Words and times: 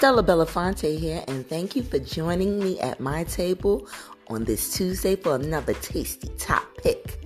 Stella 0.00 0.22
Bellafontay 0.22 0.98
here, 0.98 1.22
and 1.28 1.46
thank 1.46 1.76
you 1.76 1.82
for 1.82 1.98
joining 1.98 2.58
me 2.58 2.80
at 2.80 3.00
my 3.00 3.22
table 3.24 3.86
on 4.28 4.44
this 4.44 4.72
Tuesday 4.72 5.14
for 5.14 5.34
another 5.34 5.74
tasty 5.74 6.28
top 6.38 6.64
pick. 6.78 7.22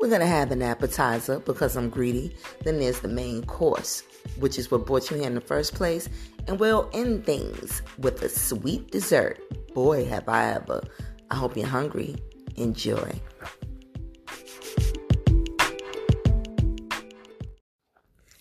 We're 0.00 0.10
gonna 0.10 0.26
have 0.26 0.50
an 0.50 0.60
appetizer 0.60 1.38
because 1.38 1.76
I'm 1.76 1.90
greedy. 1.90 2.34
Then 2.64 2.80
there's 2.80 2.98
the 2.98 3.06
main 3.06 3.44
course, 3.44 4.02
which 4.40 4.58
is 4.58 4.72
what 4.72 4.86
brought 4.86 5.08
you 5.08 5.18
here 5.18 5.28
in 5.28 5.36
the 5.36 5.40
first 5.40 5.76
place, 5.76 6.08
and 6.48 6.58
we'll 6.58 6.90
end 6.92 7.24
things 7.24 7.80
with 7.98 8.20
a 8.22 8.28
sweet 8.28 8.90
dessert. 8.90 9.38
Boy, 9.72 10.04
have 10.06 10.28
I 10.28 10.54
ever! 10.54 10.82
I 11.30 11.36
hope 11.36 11.56
you're 11.56 11.68
hungry. 11.68 12.16
Enjoy. 12.56 13.20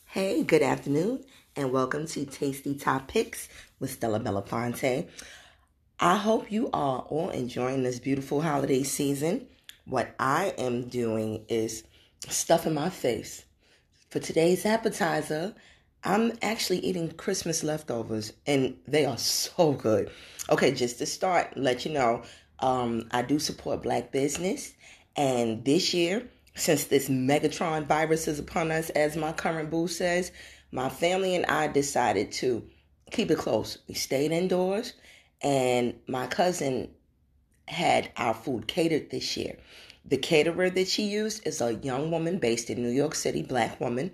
Hey, 0.08 0.42
good 0.42 0.64
afternoon, 0.64 1.24
and 1.56 1.72
welcome 1.72 2.08
to 2.08 2.26
Tasty 2.26 2.74
Top 2.74 3.08
Picks 3.08 3.48
with 3.80 3.92
Stella 3.92 4.20
Bellafontay. 4.20 5.08
I 6.00 6.16
hope 6.16 6.52
you 6.52 6.70
are 6.74 7.02
all 7.02 7.30
enjoying 7.30 7.84
this 7.84 8.00
beautiful 8.00 8.42
holiday 8.42 8.82
season. 8.82 9.46
What 9.86 10.16
I 10.20 10.56
am 10.58 10.88
doing 10.88 11.46
is 11.50 11.84
stuffing 12.28 12.74
my 12.74 12.90
face. 12.90 13.46
For 14.10 14.20
today's 14.20 14.66
appetizer, 14.66 15.54
I'm 16.04 16.34
actually 16.42 16.80
eating 16.80 17.12
Christmas 17.12 17.64
leftovers, 17.64 18.34
and 18.48 18.76
they 18.88 19.06
are 19.06 19.18
so 19.18 19.74
good. 19.74 20.10
Okay, 20.50 20.72
just 20.72 20.98
to 21.00 21.06
start, 21.06 21.56
let 21.56 21.86
you 21.86 21.92
know, 21.94 22.24
um, 22.60 23.08
I 23.12 23.22
do 23.22 23.38
support 23.38 23.84
Black 23.84 24.12
business, 24.12 24.74
and 25.16 25.64
this 25.64 25.94
year 25.94 26.28
since 26.56 26.86
this 26.86 27.10
Megatron 27.10 27.86
virus 27.86 28.28
is 28.28 28.40
upon 28.40 28.72
us, 28.72 28.90
as 28.92 29.16
my 29.16 29.34
current 29.34 29.70
boo 29.70 29.88
says, 29.88 30.32
my 30.74 30.90
family 30.90 31.36
and 31.36 31.46
I 31.46 31.68
decided 31.68 32.32
to 32.34 32.68
keep 33.12 33.30
it 33.30 33.38
close. 33.38 33.78
We 33.88 33.94
stayed 33.94 34.32
indoors, 34.32 34.94
and 35.42 35.94
my 36.08 36.26
cousin 36.28 36.90
had 37.68 38.12
our 38.18 38.34
food 38.34 38.68
catered 38.68 39.12
this 39.12 39.38
year. 39.38 39.58
The 40.04 40.18
caterer 40.18 40.70
that 40.72 40.88
she 40.88 41.04
used 41.04 41.46
is 41.48 41.62
a 41.62 41.76
young 41.76 42.10
woman 42.12 42.40
based 42.40 42.70
in 42.70 42.82
New 42.82 42.90
York 42.90 43.14
City, 43.14 43.44
black 43.44 43.80
woman, 43.80 44.12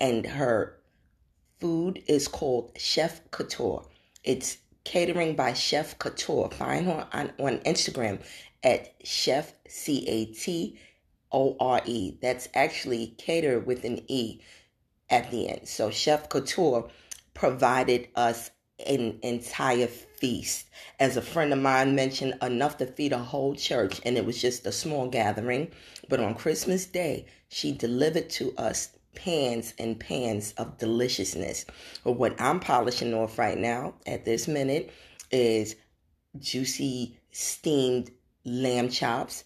and 0.00 0.26
her 0.26 0.78
food 1.60 2.02
is 2.06 2.26
called 2.26 2.72
Chef 2.76 3.20
Couture. 3.30 3.84
It's 4.24 4.56
catering 4.84 5.36
by 5.36 5.52
Chef 5.52 5.98
Couture. 5.98 6.50
Find 6.50 6.86
her 6.86 7.06
on, 7.12 7.32
on 7.38 7.58
Instagram 7.58 8.20
at 8.62 8.94
Chef 9.04 9.52
C 9.68 10.06
A 10.08 10.24
T 10.26 10.78
O 11.30 11.54
R 11.60 11.82
E. 11.84 12.16
That's 12.22 12.48
actually 12.54 13.14
cater 13.18 13.60
with 13.60 13.84
an 13.84 14.00
E 14.08 14.40
at 15.10 15.30
the 15.30 15.48
end. 15.48 15.68
So 15.68 15.90
Chef 15.90 16.28
Couture 16.28 16.88
provided 17.34 18.08
us 18.14 18.50
an 18.86 19.18
entire 19.22 19.86
feast. 19.86 20.66
As 21.00 21.16
a 21.16 21.22
friend 21.22 21.52
of 21.52 21.58
mine 21.58 21.94
mentioned, 21.94 22.34
enough 22.42 22.76
to 22.78 22.86
feed 22.86 23.12
a 23.12 23.18
whole 23.18 23.54
church, 23.54 24.00
and 24.04 24.16
it 24.16 24.24
was 24.24 24.40
just 24.40 24.66
a 24.66 24.72
small 24.72 25.08
gathering. 25.08 25.70
But 26.08 26.20
on 26.20 26.34
Christmas 26.34 26.86
Day, 26.86 27.26
she 27.48 27.72
delivered 27.72 28.30
to 28.30 28.54
us 28.56 28.90
pans 29.14 29.74
and 29.78 29.98
pans 29.98 30.52
of 30.52 30.78
deliciousness. 30.78 31.64
But 32.04 32.12
what 32.12 32.40
I'm 32.40 32.60
polishing 32.60 33.14
off 33.14 33.38
right 33.38 33.58
now 33.58 33.94
at 34.06 34.24
this 34.24 34.46
minute 34.46 34.92
is 35.30 35.74
juicy 36.38 37.18
steamed 37.32 38.10
lamb 38.44 38.88
chops 38.88 39.44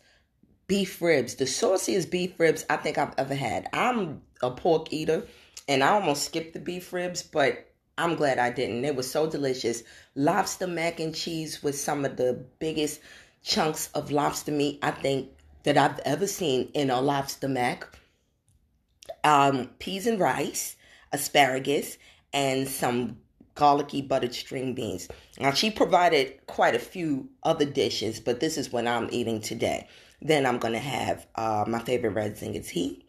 beef 0.67 1.03
ribs, 1.03 1.35
the 1.35 1.47
sauciest 1.47 2.11
beef 2.11 2.39
ribs 2.39 2.65
I 2.71 2.77
think 2.77 2.97
I've 2.97 3.15
ever 3.19 3.35
had. 3.35 3.69
I'm 3.75 4.23
a 4.43 4.51
pork 4.51 4.91
eater 4.91 5.25
and 5.69 5.83
I 5.83 5.89
almost 5.89 6.25
skipped 6.25 6.55
the 6.55 6.61
beef 6.61 6.93
ribs, 6.93 7.23
but 7.23 7.69
I'm 7.99 8.17
glad 8.17 8.39
I 8.39 8.51
didn't. 8.51 8.85
It 8.85 8.97
was 8.97 9.11
so 9.11 9.29
delicious. 9.29 9.83
Lobster 10.15 10.67
mac 10.67 11.01
and 11.01 11.15
cheese 11.15 11.63
with 11.63 11.79
some 11.79 12.05
of 12.05 12.17
the 12.17 12.45
biggest 12.59 13.01
chunks 13.43 13.91
of 13.95 14.11
lobster 14.11 14.53
meat 14.53 14.79
I 14.83 14.93
think 14.93 15.31
that 15.65 15.77
I've 15.77 15.99
ever 16.01 16.27
seen 16.27 16.71
in 16.75 16.91
a 16.91 17.01
lobster 17.01 17.49
mac. 17.49 17.87
Um, 19.25 19.71
peas 19.79 20.07
and 20.07 20.19
rice, 20.19 20.77
asparagus, 21.13 21.99
and 22.33 22.69
some 22.69 23.19
garlicky 23.55 24.01
buttered 24.03 24.35
string 24.35 24.75
beans. 24.75 25.09
Now, 25.39 25.53
she 25.53 25.71
provided 25.71 26.47
quite 26.47 26.75
a 26.75 26.81
few 26.81 27.29
other 27.43 27.67
dishes, 27.67 28.21
but 28.21 28.41
this 28.41 28.57
is 28.57 28.73
what 28.73 28.87
I'm 28.87 29.09
eating 29.13 29.41
today. 29.41 29.87
Then 30.21 30.47
I'm 30.47 30.59
going 30.59 30.75
to 30.75 30.81
have 30.81 31.27
uh, 31.35 31.65
my 31.69 31.81
favorite 31.81 32.11
red 32.11 32.37
zinger 32.37 32.67
tea, 32.67 33.05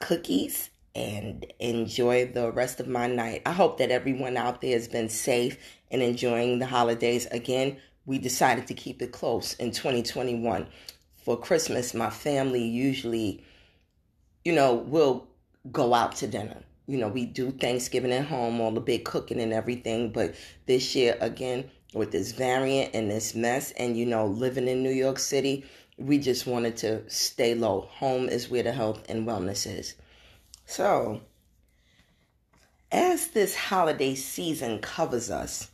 cookies, 0.00 0.70
and 0.94 1.44
enjoy 1.58 2.26
the 2.26 2.52
rest 2.52 2.80
of 2.80 2.86
my 2.86 3.06
night. 3.06 3.42
I 3.46 3.52
hope 3.52 3.78
that 3.78 3.90
everyone 3.90 4.36
out 4.36 4.60
there 4.60 4.72
has 4.72 4.88
been 4.88 5.08
safe 5.08 5.58
and 5.90 6.02
enjoying 6.02 6.58
the 6.58 6.66
holidays. 6.66 7.26
Again, 7.30 7.78
we 8.06 8.18
decided 8.18 8.66
to 8.68 8.74
keep 8.74 9.02
it 9.02 9.12
close 9.12 9.54
in 9.54 9.72
2021. 9.72 10.66
For 11.24 11.36
Christmas, 11.36 11.94
my 11.94 12.10
family 12.10 12.64
usually, 12.64 13.42
you 14.44 14.52
know, 14.52 14.74
will 14.74 15.26
go 15.72 15.94
out 15.94 16.16
to 16.16 16.26
dinner. 16.26 16.62
You 16.86 16.98
know, 16.98 17.08
we 17.08 17.24
do 17.24 17.50
Thanksgiving 17.50 18.12
at 18.12 18.26
home, 18.26 18.60
all 18.60 18.70
the 18.70 18.80
big 18.80 19.04
cooking 19.04 19.40
and 19.40 19.52
everything. 19.52 20.10
But 20.12 20.34
this 20.66 20.94
year, 20.94 21.16
again, 21.20 21.70
with 21.94 22.12
this 22.12 22.32
variant 22.32 22.94
and 22.94 23.10
this 23.10 23.34
mess, 23.34 23.72
and, 23.72 23.96
you 23.96 24.04
know, 24.04 24.26
living 24.26 24.68
in 24.68 24.82
New 24.82 24.90
York 24.90 25.18
City, 25.18 25.64
we 25.96 26.18
just 26.18 26.46
wanted 26.46 26.76
to 26.78 27.08
stay 27.08 27.54
low. 27.54 27.88
Home 27.98 28.28
is 28.28 28.50
where 28.50 28.62
the 28.62 28.72
health 28.72 29.02
and 29.08 29.26
wellness 29.26 29.66
is. 29.66 29.94
So, 30.66 31.20
as 32.90 33.28
this 33.28 33.54
holiday 33.54 34.14
season 34.14 34.80
covers 34.80 35.30
us, 35.30 35.70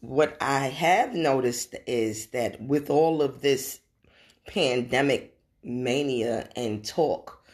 what 0.00 0.36
I 0.40 0.66
have 0.66 1.14
noticed 1.14 1.74
is 1.86 2.26
that 2.28 2.60
with 2.60 2.90
all 2.90 3.22
of 3.22 3.40
this 3.40 3.80
pandemic 4.46 5.36
mania 5.62 6.48
and 6.54 6.84
talk, 6.84 7.44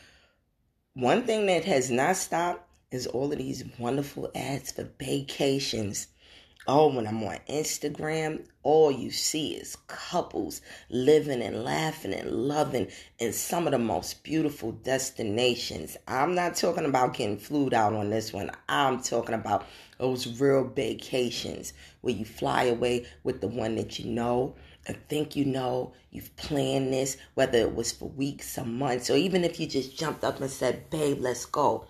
one 0.95 1.25
thing 1.25 1.47
that 1.47 1.65
has 1.65 1.91
not 1.91 2.17
stopped 2.17 2.69
is 2.91 3.07
all 3.07 3.33
of 3.33 3.39
these 3.39 3.65
wonderful 3.79 4.31
ads 4.35 4.73
for 4.73 4.89
vacations 4.99 6.09
Oh, 6.67 6.95
when 6.95 7.07
I'm 7.07 7.23
on 7.23 7.37
Instagram, 7.47 8.47
all 8.63 8.91
you 8.91 9.11
see 9.11 9.53
is 9.53 9.77
couples 9.87 10.63
living 10.89 11.43
and 11.43 11.63
laughing 11.63 12.15
and 12.15 12.31
loving 12.31 12.89
in 13.19 13.35
some 13.35 13.67
of 13.67 13.73
the 13.73 13.79
most 13.79 14.25
beautiful 14.25 14.73
destinations. 14.73 15.99
I'm 16.09 16.35
not 16.35 16.57
talking 16.57 16.87
about 16.87 17.13
getting 17.13 17.37
flued 17.37 17.75
out 17.75 17.93
on 17.93 18.09
this 18.09 18.33
one. 18.33 18.51
I'm 18.67 19.03
talking 19.03 19.35
about 19.35 19.67
those 19.99 20.41
real 20.41 20.65
vacations 20.65 21.75
where 22.01 22.15
you 22.15 22.25
fly 22.25 22.65
away 22.65 23.05
with 23.25 23.43
the 23.43 23.49
one 23.49 23.75
that 23.75 23.99
you 23.99 24.07
know 24.07 24.55
and 24.87 24.97
think 25.11 25.37
you 25.37 25.45
know. 25.45 25.93
You've 26.13 26.35
planned 26.37 26.95
this, 26.95 27.19
whether 27.35 27.59
it 27.59 27.75
was 27.75 27.93
for 27.93 28.09
weeks 28.09 28.57
or 28.57 28.65
months, 28.65 29.11
or 29.11 29.17
even 29.17 29.45
if 29.45 29.61
you 29.61 29.67
just 29.67 29.99
jumped 29.99 30.25
up 30.25 30.41
and 30.41 30.49
said, 30.49 30.89
Babe, 30.89 31.19
let's 31.21 31.45
go. 31.45 31.89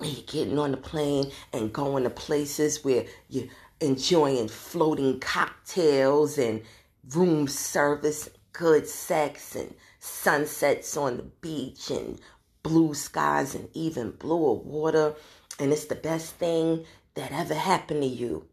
You're 0.00 0.22
getting 0.26 0.58
on 0.58 0.72
the 0.72 0.76
plane 0.76 1.30
and 1.52 1.72
going 1.72 2.02
to 2.04 2.10
places 2.10 2.84
where 2.84 3.04
you 3.28 3.48
enjoying 3.80 4.48
floating 4.48 5.20
cocktails 5.20 6.38
and 6.38 6.62
room 7.14 7.48
service, 7.48 8.30
good 8.52 8.86
sex, 8.86 9.54
and 9.56 9.74
sunsets 10.00 10.96
on 10.96 11.16
the 11.16 11.22
beach, 11.22 11.90
and 11.90 12.20
blue 12.62 12.94
skies, 12.94 13.54
and 13.54 13.68
even 13.74 14.12
bluer 14.12 14.54
water. 14.54 15.14
And 15.58 15.72
it's 15.72 15.86
the 15.86 15.94
best 15.94 16.34
thing 16.36 16.84
that 17.14 17.32
ever 17.32 17.54
happened 17.54 18.02
to 18.02 18.08
you 18.08 18.46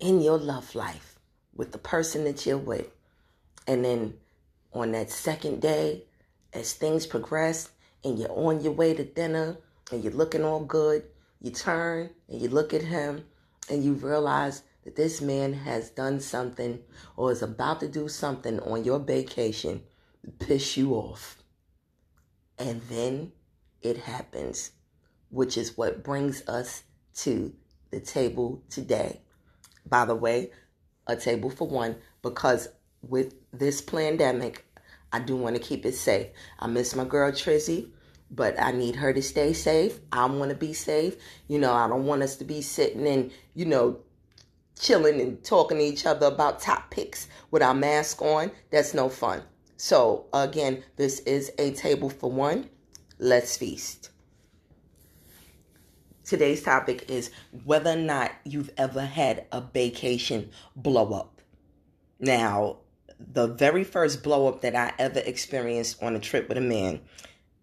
in 0.00 0.20
your 0.20 0.38
love 0.38 0.74
life 0.74 1.18
with 1.54 1.72
the 1.72 1.78
person 1.78 2.24
that 2.24 2.44
you're 2.44 2.58
with. 2.58 2.88
And 3.66 3.84
then 3.84 4.14
on 4.72 4.92
that 4.92 5.10
second 5.10 5.62
day, 5.62 6.04
as 6.52 6.72
things 6.72 7.06
progress 7.06 7.70
and 8.04 8.18
you're 8.18 8.30
on 8.30 8.62
your 8.62 8.72
way 8.72 8.94
to 8.94 9.04
dinner 9.04 9.56
and 9.90 10.02
you're 10.04 10.12
looking 10.12 10.44
all 10.44 10.64
good, 10.64 11.04
you 11.40 11.50
turn 11.50 12.10
and 12.28 12.40
you 12.40 12.48
look 12.48 12.74
at 12.74 12.82
him 12.82 13.24
and 13.68 13.84
you 13.84 13.94
realize 13.94 14.62
that 14.84 14.96
this 14.96 15.20
man 15.20 15.52
has 15.52 15.90
done 15.90 16.20
something 16.20 16.80
or 17.16 17.32
is 17.32 17.42
about 17.42 17.80
to 17.80 17.88
do 17.88 18.08
something 18.08 18.60
on 18.60 18.84
your 18.84 18.98
vacation 18.98 19.82
to 20.24 20.30
piss 20.30 20.76
you 20.76 20.94
off. 20.94 21.38
And 22.58 22.82
then 22.82 23.32
it 23.82 23.96
happens, 23.96 24.72
which 25.30 25.56
is 25.56 25.76
what 25.76 26.04
brings 26.04 26.46
us 26.48 26.84
to 27.16 27.52
the 27.90 28.00
table 28.00 28.62
today. 28.70 29.20
By 29.86 30.04
the 30.04 30.14
way, 30.14 30.50
a 31.06 31.16
table 31.16 31.50
for 31.50 31.68
one, 31.68 31.96
because 32.22 32.68
with 33.02 33.34
this 33.52 33.80
pandemic, 33.80 34.64
I 35.12 35.20
do 35.20 35.36
want 35.36 35.56
to 35.56 35.62
keep 35.62 35.86
it 35.86 35.94
safe. 35.94 36.28
I 36.58 36.66
miss 36.66 36.94
my 36.94 37.04
girl 37.04 37.30
Trizzy 37.30 37.90
but 38.34 38.60
I 38.60 38.72
need 38.72 38.96
her 38.96 39.12
to 39.12 39.22
stay 39.22 39.52
safe. 39.52 40.00
I 40.10 40.26
want 40.26 40.50
to 40.50 40.56
be 40.56 40.72
safe. 40.72 41.16
You 41.48 41.58
know, 41.58 41.72
I 41.72 41.88
don't 41.88 42.06
want 42.06 42.22
us 42.22 42.36
to 42.36 42.44
be 42.44 42.62
sitting 42.62 43.06
and, 43.06 43.30
you 43.54 43.64
know, 43.64 44.00
chilling 44.78 45.20
and 45.20 45.42
talking 45.44 45.78
to 45.78 45.84
each 45.84 46.06
other 46.06 46.26
about 46.26 46.60
top 46.60 46.90
picks 46.90 47.28
with 47.50 47.62
our 47.62 47.74
mask 47.74 48.20
on. 48.22 48.50
That's 48.70 48.94
no 48.94 49.08
fun. 49.08 49.42
So, 49.76 50.26
again, 50.32 50.82
this 50.96 51.20
is 51.20 51.52
a 51.58 51.72
table 51.72 52.10
for 52.10 52.30
one. 52.30 52.70
Let's 53.18 53.56
feast. 53.56 54.10
Today's 56.24 56.62
topic 56.62 57.10
is 57.10 57.30
whether 57.64 57.90
or 57.90 57.96
not 57.96 58.32
you've 58.44 58.70
ever 58.78 59.02
had 59.02 59.46
a 59.52 59.60
vacation 59.60 60.50
blow 60.74 61.12
up. 61.12 61.40
Now, 62.18 62.78
the 63.20 63.46
very 63.46 63.84
first 63.84 64.22
blow 64.22 64.48
up 64.48 64.62
that 64.62 64.74
I 64.74 64.92
ever 64.98 65.20
experienced 65.20 66.02
on 66.02 66.16
a 66.16 66.20
trip 66.20 66.48
with 66.48 66.58
a 66.58 66.62
man 66.62 67.00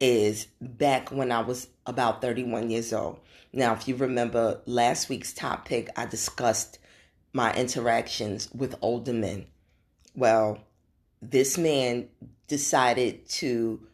is 0.02 0.48
back 0.60 1.12
when 1.12 1.32
I 1.32 1.42
was 1.42 1.68
about 1.86 2.22
31 2.22 2.70
years 2.70 2.92
old. 2.92 3.20
Now, 3.54 3.74
if 3.74 3.88
you 3.88 3.96
remember 3.96 4.62
last 4.66 5.08
week's 5.08 5.32
topic, 5.32 5.90
I 5.96 6.06
discussed 6.06 6.80
my 7.32 7.54
interactions 7.54 8.50
with 8.54 8.76
older 8.82 9.14
men. 9.14 9.46
Well, 10.16 10.60
this 11.22 11.58
man 11.58 12.10
decided 12.48 13.30
to 13.30 13.88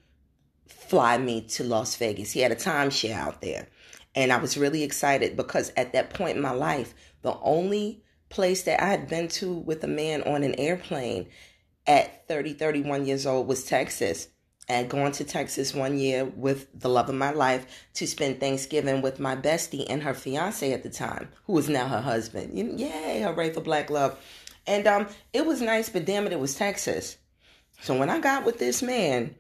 fly 0.68 1.18
me 1.18 1.42
to 1.42 1.64
Las 1.64 1.96
Vegas. 1.98 2.32
He 2.32 2.40
had 2.40 2.52
a 2.52 2.56
timeshare 2.56 3.14
out 3.14 3.42
there. 3.42 3.68
And 4.16 4.32
I 4.32 4.38
was 4.38 4.58
really 4.58 4.84
excited 4.84 5.36
because 5.36 5.72
at 5.76 5.94
that 5.94 6.12
point 6.12 6.38
in 6.38 6.42
my 6.42 6.52
life, 6.52 6.96
the 7.22 7.38
only 7.42 8.04
place 8.30 8.64
that 8.64 8.82
I 8.82 8.88
had 8.88 9.08
been 9.08 9.28
to 9.28 9.54
with 9.54 9.84
a 9.84 9.88
man 9.88 10.24
on 10.24 10.44
an 10.44 10.56
airplane 10.56 11.28
at 11.86 12.28
30, 12.28 12.54
31 12.54 13.06
years 13.06 13.26
old 13.26 13.48
was 13.48 13.66
Texas. 13.66 14.30
Had 14.68 14.90
gone 14.90 15.14
to 15.14 15.24
Texas 15.24 15.74
one 15.74 15.98
year 15.98 16.26
with 16.26 16.68
the 16.78 16.90
love 16.90 17.08
of 17.08 17.16
my 17.16 17.32
life 17.32 17.66
to 17.94 18.06
spend 18.06 18.40
Thanksgiving 18.40 19.02
with 19.02 19.20
my 19.20 19.36
bestie 19.36 19.86
and 19.90 20.04
her 20.04 20.14
fiance 20.14 20.74
at 20.74 20.84
the 20.84 20.90
time, 20.90 21.30
who 21.46 21.54
was 21.54 21.70
now 21.70 21.88
her 21.88 22.02
husband. 22.02 22.80
Yay, 22.80 23.22
hooray 23.22 23.54
for 23.54 23.62
black 23.62 23.90
love. 23.90 24.20
And 24.66 24.86
um, 24.86 25.08
it 25.32 25.46
was 25.46 25.62
nice, 25.62 25.88
but 25.90 26.06
damn 26.06 26.28
it, 26.28 26.34
it 26.34 26.40
was 26.40 26.56
Texas. 26.56 27.18
So 27.82 27.98
when 27.98 28.10
I 28.10 28.20
got 28.20 28.46
with 28.46 28.60
this 28.60 28.82
man, 28.82 29.36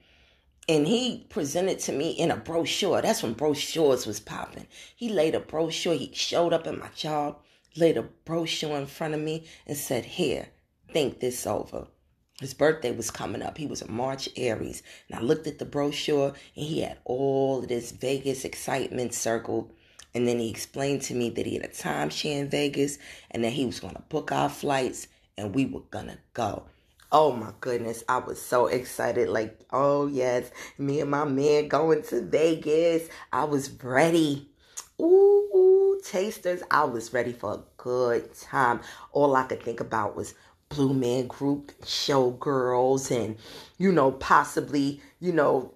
and 0.70 0.86
he 0.86 1.26
presented 1.30 1.80
to 1.80 1.94
me 1.94 2.12
in 2.12 2.30
a 2.30 2.36
brochure. 2.36 3.02
That's 3.02 3.24
when 3.24 3.34
brochures 3.34 4.06
was 4.06 4.20
popping. 4.20 4.68
He 4.96 5.10
laid 5.10 5.34
a 5.34 5.40
brochure. 5.40 5.94
He 5.94 6.12
showed 6.14 6.54
up 6.54 6.68
at 6.68 6.78
my 6.78 6.90
job, 6.90 7.40
laid 7.78 7.98
a 7.98 8.02
brochure 8.02 8.78
in 8.78 8.86
front 8.86 9.14
of 9.14 9.22
me, 9.22 9.48
and 9.66 9.78
said, 9.78 10.04
"Here, 10.04 10.50
think 10.92 11.20
this 11.20 11.48
over." 11.48 11.88
His 12.40 12.54
birthday 12.54 12.92
was 12.92 13.10
coming 13.10 13.42
up. 13.42 13.58
He 13.58 13.66
was 13.66 13.82
a 13.82 13.90
March 13.90 14.30
Aries. 14.36 14.84
And 15.10 15.18
I 15.18 15.24
looked 15.24 15.48
at 15.48 15.58
the 15.58 15.66
brochure 15.66 16.34
and 16.56 16.66
he 16.66 16.82
had 16.82 17.00
all 17.04 17.60
of 17.60 17.68
this 17.68 17.92
Vegas 17.92 18.46
excitement 18.46 19.16
circled. 19.16 19.72
And 20.14 20.28
then 20.28 20.38
he 20.38 20.50
explained 20.50 21.02
to 21.04 21.16
me 21.16 21.32
that 21.32 21.46
he 21.46 21.56
had 21.56 21.66
a 21.66 21.70
timeshare 21.70 22.40
in 22.40 22.50
Vegas 22.50 23.00
and 23.32 23.44
that 23.44 23.54
he 23.54 23.66
was 23.66 23.80
going 23.80 23.96
to 23.96 24.04
book 24.04 24.32
our 24.32 24.50
flights 24.50 25.08
and 25.38 25.56
we 25.56 25.66
were 25.66 25.82
going 25.92 26.08
to 26.08 26.18
go. 26.34 26.64
Oh 27.12 27.32
my 27.32 27.54
goodness, 27.62 28.04
I 28.08 28.18
was 28.18 28.42
so 28.42 28.68
excited. 28.68 29.30
Like, 29.30 29.60
oh 29.72 30.08
yes, 30.08 30.52
me 30.78 31.00
and 31.00 31.10
my 31.10 31.24
man 31.26 31.70
going 31.70 32.04
to 32.04 32.22
Vegas. 32.22 33.10
I 33.32 33.46
was 33.46 33.72
ready. 33.82 34.50
Ooh, 35.00 36.00
tasters, 36.04 36.62
I 36.70 36.84
was 36.84 37.14
ready 37.14 37.32
for 37.32 37.54
a 37.54 37.64
good 37.78 38.34
time. 38.36 38.82
All 39.12 39.36
I 39.36 39.44
could 39.44 39.64
think 39.64 39.80
about 39.80 40.16
was 40.16 40.34
Blue 40.70 40.94
Man 40.94 41.28
Group, 41.28 41.72
Showgirls, 41.82 43.12
and, 43.12 43.38
you 43.78 43.92
know, 43.92 44.12
possibly, 44.12 45.02
you 45.20 45.32
know, 45.32 45.74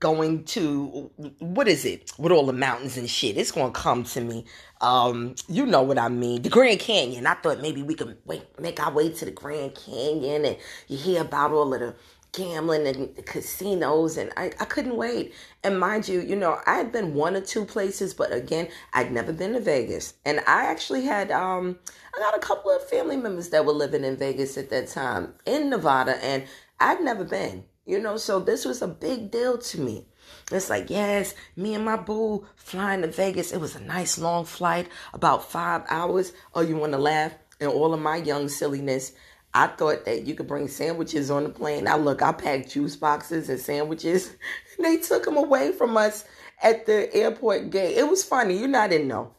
going 0.00 0.44
to 0.44 1.10
what 1.38 1.68
is 1.68 1.84
it? 1.84 2.12
With 2.18 2.32
all 2.32 2.46
the 2.46 2.52
mountains 2.52 2.96
and 2.96 3.08
shit. 3.08 3.36
It's 3.36 3.52
gonna 3.52 3.72
come 3.72 4.04
to 4.04 4.20
me. 4.20 4.44
Um 4.80 5.34
you 5.48 5.66
know 5.66 5.82
what 5.82 5.98
i 5.98 6.08
mean. 6.08 6.42
The 6.42 6.48
grand 6.48 6.80
canyon. 6.80 7.26
I 7.26 7.34
thought 7.34 7.60
maybe 7.60 7.82
we 7.82 7.94
could 7.94 8.16
wait 8.24 8.42
make 8.60 8.84
our 8.84 8.92
way 8.92 9.12
to 9.12 9.24
the 9.24 9.30
grand 9.30 9.74
canyon 9.74 10.44
and 10.44 10.56
you 10.88 10.96
hear 10.96 11.20
about 11.22 11.52
all 11.52 11.72
of 11.72 11.80
the 11.80 11.94
gambling 12.32 12.86
and 12.86 13.26
casinos 13.26 14.16
and 14.16 14.32
I, 14.38 14.46
I 14.58 14.64
couldn't 14.64 14.96
wait. 14.96 15.34
And 15.62 15.78
mind 15.78 16.08
you 16.08 16.20
you 16.20 16.34
know 16.34 16.58
i 16.66 16.74
had 16.74 16.90
been 16.90 17.14
one 17.14 17.36
or 17.36 17.42
two 17.42 17.64
places 17.64 18.14
but 18.14 18.32
again 18.32 18.68
i'd 18.94 19.12
never 19.12 19.32
been 19.32 19.52
to 19.52 19.60
vegas. 19.60 20.14
And 20.24 20.40
i 20.46 20.64
actually 20.64 21.04
had 21.04 21.30
um 21.30 21.78
i 22.14 22.18
got 22.18 22.36
a 22.36 22.40
couple 22.40 22.70
of 22.70 22.88
family 22.88 23.18
members 23.18 23.50
that 23.50 23.66
were 23.66 23.72
living 23.72 24.02
in 24.02 24.16
vegas 24.16 24.56
at 24.56 24.70
that 24.70 24.88
time 24.88 25.34
in 25.44 25.68
nevada 25.68 26.16
and 26.24 26.44
i'd 26.80 27.02
never 27.02 27.24
been 27.24 27.64
you 27.84 28.00
know 28.00 28.16
so 28.16 28.40
this 28.40 28.64
was 28.64 28.80
a 28.80 28.88
big 28.88 29.30
deal 29.30 29.58
to 29.58 29.80
me. 29.80 30.06
It's 30.50 30.70
like 30.70 30.88
yes 30.88 31.34
me 31.54 31.74
and 31.74 31.84
my 31.84 31.96
boo 31.96 32.46
flying 32.56 33.02
to 33.02 33.08
vegas. 33.08 33.52
It 33.52 33.60
was 33.60 33.76
a 33.76 33.80
nice 33.80 34.18
long 34.18 34.46
flight 34.46 34.88
about 35.12 35.50
five 35.50 35.82
hours. 35.90 36.32
Oh 36.54 36.62
you 36.62 36.76
want 36.76 36.92
to 36.92 36.98
laugh? 36.98 37.34
And 37.60 37.70
all 37.70 37.92
of 37.92 38.00
my 38.00 38.16
young 38.16 38.48
silliness 38.48 39.12
I 39.54 39.66
thought 39.66 40.04
that 40.06 40.26
you 40.26 40.34
could 40.34 40.46
bring 40.46 40.68
sandwiches 40.68 41.30
on 41.30 41.44
the 41.44 41.50
plane. 41.50 41.84
Now, 41.84 41.98
look, 41.98 42.22
I 42.22 42.32
packed 42.32 42.70
juice 42.70 42.96
boxes 42.96 43.48
and 43.48 43.60
sandwiches. 43.60 44.34
And 44.76 44.84
they 44.86 44.96
took 44.96 45.24
them 45.24 45.36
away 45.36 45.72
from 45.72 45.96
us 45.96 46.24
at 46.62 46.86
the 46.86 47.14
airport 47.14 47.70
gate. 47.70 47.98
It 47.98 48.08
was 48.08 48.24
funny. 48.24 48.58
You 48.58 48.68
know, 48.68 48.80
I 48.80 48.88
didn't 48.88 49.08
know. 49.08 49.34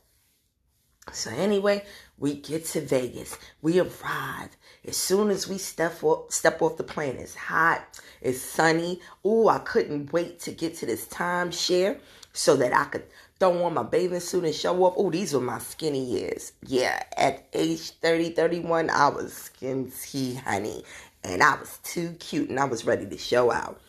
So, 1.12 1.31
anyway, 1.31 1.83
we 2.18 2.36
get 2.36 2.65
to 2.68 2.81
Vegas. 2.81 3.38
We 3.62 3.80
arrive. 3.80 4.56
As 4.86 4.98
soon 4.98 5.30
as 5.30 5.48
we 5.48 5.57
step 5.57 6.04
off, 6.04 6.31
step 6.31 6.62
off 6.62 6.77
the 6.77 6.83
plane, 6.83 7.16
it's 7.18 7.36
hot, 7.36 8.01
it's 8.21 8.42
sunny. 8.42 9.01
Ooh, 9.25 9.48
I 9.48 9.59
couldn't 9.59 10.13
wait 10.13 10.39
to 10.42 10.51
get 10.51 10.75
to 10.75 10.86
this 10.86 11.06
timeshare 11.07 12.00
so 12.33 12.56
that 12.57 12.74
I 12.74 12.86
could 12.86 13.06
throw 13.44 13.66
on 13.66 13.74
my 13.74 13.84
bathing 13.84 14.22
suit 14.22 14.45
and 14.45 14.56
show 14.56 14.86
off. 14.86 14.94
Oh, 14.95 15.12
these 15.12 15.34
were 15.34 15.42
my 15.42 15.60
skinny 15.60 16.01
years. 16.01 16.54
Yeah, 16.66 17.04
at 17.18 17.45
age 17.51 17.90
30, 17.90 18.30
31, 18.30 18.90
I 18.90 19.10
was 19.10 19.34
skinny, 19.34 20.36
honey. 20.36 20.86
And 21.25 21.44
I 21.44 21.57
was 21.57 21.78
too 21.84 22.13
cute 22.22 22.50
and 22.50 22.57
I 22.57 22.63
was 22.63 22.86
ready 22.86 23.06
to 23.06 23.18
show 23.18 23.51
out. 23.51 23.81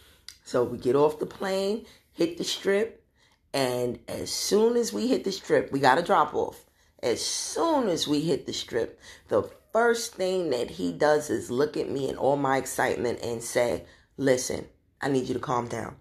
So 0.42 0.64
we 0.64 0.76
get 0.76 0.96
off 0.96 1.20
the 1.20 1.26
plane, 1.26 1.86
hit 2.14 2.36
the 2.36 2.42
strip, 2.42 3.04
and 3.52 4.00
as 4.08 4.32
soon 4.32 4.76
as 4.76 4.92
we 4.92 5.06
hit 5.06 5.22
the 5.22 5.30
strip, 5.30 5.70
we 5.70 5.78
got 5.78 5.96
to 5.96 6.02
drop 6.02 6.34
off. 6.34 6.64
As 7.00 7.24
soon 7.24 7.88
as 7.88 8.08
we 8.08 8.22
hit 8.22 8.46
the 8.46 8.52
strip, 8.52 9.00
the 9.28 9.48
first 9.72 10.16
thing 10.16 10.50
that 10.50 10.68
he 10.68 10.90
does 10.90 11.30
is 11.30 11.48
look 11.48 11.76
at 11.76 11.88
me 11.88 12.08
in 12.08 12.16
all 12.16 12.36
my 12.36 12.56
excitement 12.56 13.20
and 13.22 13.40
say, 13.40 13.84
Listen, 14.16 14.66
I 15.00 15.08
need 15.08 15.28
you 15.28 15.34
to 15.34 15.40
calm 15.40 15.68
down. 15.68 15.94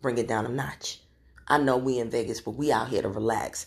Bring 0.00 0.18
it 0.18 0.28
down 0.28 0.46
a 0.46 0.50
notch. 0.50 1.01
I 1.48 1.58
know 1.58 1.76
we 1.76 1.98
in 1.98 2.10
Vegas, 2.10 2.40
but 2.40 2.52
we 2.52 2.72
out 2.72 2.88
here 2.88 3.02
to 3.02 3.08
relax. 3.08 3.66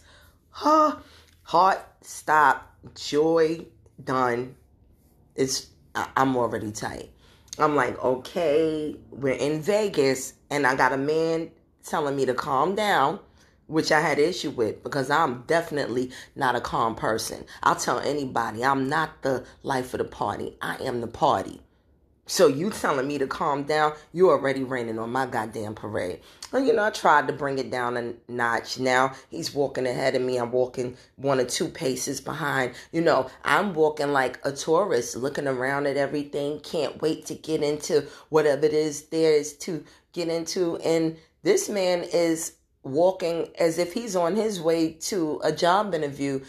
Huh? 0.49 0.97
Heart, 1.43 1.85
stop. 2.01 2.71
Joy, 2.95 3.65
done. 4.03 4.55
It's 5.35 5.67
I, 5.95 6.07
I'm 6.15 6.35
already 6.37 6.71
tight. 6.71 7.09
I'm 7.57 7.75
like, 7.75 8.01
okay, 8.03 8.95
we're 9.11 9.33
in 9.33 9.61
Vegas, 9.61 10.33
and 10.49 10.67
I 10.67 10.75
got 10.75 10.91
a 10.91 10.97
man 10.97 11.51
telling 11.83 12.15
me 12.15 12.25
to 12.25 12.33
calm 12.33 12.75
down, 12.75 13.19
which 13.67 13.91
I 13.91 14.01
had 14.01 14.19
issue 14.19 14.49
with 14.49 14.83
because 14.83 15.09
I'm 15.09 15.43
definitely 15.47 16.11
not 16.35 16.55
a 16.55 16.61
calm 16.61 16.95
person. 16.95 17.45
I'll 17.63 17.75
tell 17.75 17.99
anybody 17.99 18.63
I'm 18.63 18.89
not 18.89 19.21
the 19.21 19.45
life 19.63 19.93
of 19.93 19.99
the 19.99 20.05
party. 20.05 20.57
I 20.61 20.75
am 20.83 21.01
the 21.01 21.07
party. 21.07 21.61
So 22.27 22.47
you 22.47 22.71
telling 22.71 23.07
me 23.07 23.19
to 23.19 23.27
calm 23.27 23.63
down? 23.63 23.93
You 24.11 24.31
already 24.31 24.63
raining 24.63 24.97
on 24.97 25.11
my 25.11 25.27
goddamn 25.27 25.75
parade. 25.75 26.21
Well, 26.51 26.63
you 26.63 26.73
know, 26.73 26.83
I 26.83 26.89
tried 26.89 27.27
to 27.27 27.33
bring 27.33 27.59
it 27.59 27.69
down 27.69 27.97
a 27.97 28.13
notch. 28.27 28.79
Now 28.79 29.13
he's 29.29 29.53
walking 29.53 29.85
ahead 29.85 30.15
of 30.15 30.23
me. 30.23 30.37
I'm 30.37 30.51
walking 30.51 30.97
one 31.17 31.39
or 31.39 31.45
two 31.45 31.67
paces 31.67 32.21
behind. 32.21 32.73
You 32.91 33.01
know, 33.01 33.29
I'm 33.43 33.75
walking 33.75 34.11
like 34.11 34.39
a 34.43 34.51
tourist, 34.51 35.15
looking 35.15 35.47
around 35.47 35.85
at 35.85 35.97
everything. 35.97 36.61
Can't 36.61 36.99
wait 36.99 37.27
to 37.27 37.35
get 37.35 37.61
into 37.61 38.07
whatever 38.29 38.65
it 38.65 38.73
is 38.73 39.03
there 39.07 39.33
is 39.33 39.53
to 39.59 39.83
get 40.11 40.27
into. 40.27 40.77
And 40.77 41.17
this 41.43 41.69
man 41.69 42.03
is 42.03 42.53
walking 42.85 43.49
as 43.59 43.77
if 43.79 43.93
he's 43.93 44.15
on 44.15 44.35
his 44.35 44.61
way 44.61 44.93
to 44.93 45.41
a 45.43 45.51
job 45.51 45.93
interview 45.93 46.39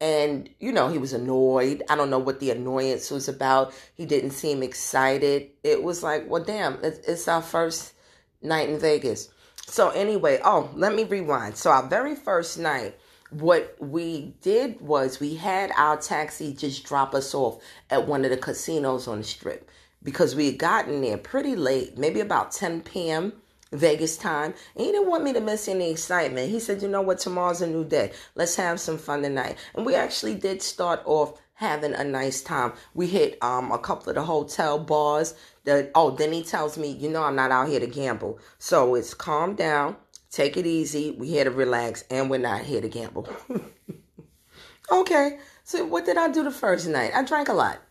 and 0.00 0.48
you 0.60 0.72
know 0.72 0.88
he 0.88 0.98
was 0.98 1.12
annoyed. 1.12 1.82
I 1.88 1.96
don't 1.96 2.10
know 2.10 2.18
what 2.18 2.40
the 2.40 2.50
annoyance 2.50 3.10
was 3.10 3.28
about. 3.28 3.72
He 3.94 4.06
didn't 4.06 4.30
seem 4.30 4.62
excited. 4.62 5.50
It 5.62 5.82
was 5.82 6.02
like 6.02 6.28
well 6.28 6.44
damn 6.44 6.78
it's, 6.82 7.28
our 7.28 7.42
first 7.42 7.94
night 8.42 8.68
in 8.68 8.78
vegas. 8.78 9.30
So 9.66 9.90
anyway 9.90 10.40
oh 10.44 10.70
let 10.74 10.94
me 10.94 11.04
rewind. 11.04 11.56
So 11.56 11.70
our 11.70 11.86
very 11.86 12.14
first 12.14 12.58
night 12.58 12.98
what 13.30 13.76
we 13.80 14.34
did 14.40 14.80
was 14.80 15.18
we 15.18 15.34
had 15.34 15.72
our 15.76 15.96
taxi 15.96 16.54
just 16.54 16.84
drop 16.84 17.14
us 17.14 17.34
off 17.34 17.60
at 17.90 18.06
one 18.06 18.24
of 18.24 18.30
the 18.30 18.36
casinos 18.36 19.08
on 19.08 19.18
the 19.18 19.24
strip 19.24 19.68
because 20.02 20.36
we 20.36 20.46
had 20.46 20.58
gotten 20.58 21.00
there 21.00 21.18
pretty 21.18 21.56
late 21.56 21.98
maybe 21.98 22.20
about 22.20 22.52
10 22.52 22.82
p.m 22.82 23.32
Vegas 23.72 24.16
time. 24.16 24.54
And 24.74 24.86
he 24.86 24.92
didn't 24.92 25.08
want 25.08 25.24
me 25.24 25.32
to 25.32 25.40
miss 25.40 25.68
any 25.68 25.90
excitement. 25.90 26.50
He 26.50 26.60
said, 26.60 26.82
you 26.82 26.88
know 26.88 27.02
what, 27.02 27.18
tomorrow's 27.18 27.62
a 27.62 27.66
new 27.66 27.84
day. 27.84 28.12
Let's 28.34 28.56
have 28.56 28.80
some 28.80 28.98
fun 28.98 29.22
tonight. 29.22 29.56
And 29.74 29.84
we 29.84 29.94
actually 29.94 30.34
did 30.34 30.62
start 30.62 31.02
off 31.04 31.40
having 31.54 31.94
a 31.94 32.04
nice 32.04 32.42
time. 32.42 32.72
We 32.94 33.06
hit 33.06 33.42
um 33.42 33.72
a 33.72 33.78
couple 33.78 34.10
of 34.10 34.14
the 34.14 34.22
hotel 34.22 34.78
bars. 34.78 35.34
That 35.64 35.90
oh, 35.94 36.10
then 36.10 36.32
he 36.32 36.44
tells 36.44 36.78
me, 36.78 36.90
you 36.92 37.10
know, 37.10 37.24
I'm 37.24 37.34
not 37.34 37.50
out 37.50 37.68
here 37.68 37.80
to 37.80 37.86
gamble. 37.86 38.38
So 38.58 38.94
it's 38.94 39.14
calm 39.14 39.56
down, 39.56 39.96
take 40.30 40.56
it 40.56 40.66
easy. 40.66 41.10
We 41.10 41.28
here 41.28 41.44
to 41.44 41.50
relax, 41.50 42.04
and 42.10 42.30
we're 42.30 42.38
not 42.38 42.62
here 42.62 42.80
to 42.80 42.88
gamble. 42.88 43.28
okay. 44.92 45.38
So 45.64 45.84
what 45.84 46.04
did 46.04 46.16
I 46.16 46.28
do 46.28 46.44
the 46.44 46.52
first 46.52 46.86
night? 46.86 47.10
I 47.14 47.24
drank 47.24 47.48
a 47.48 47.52
lot. 47.52 47.82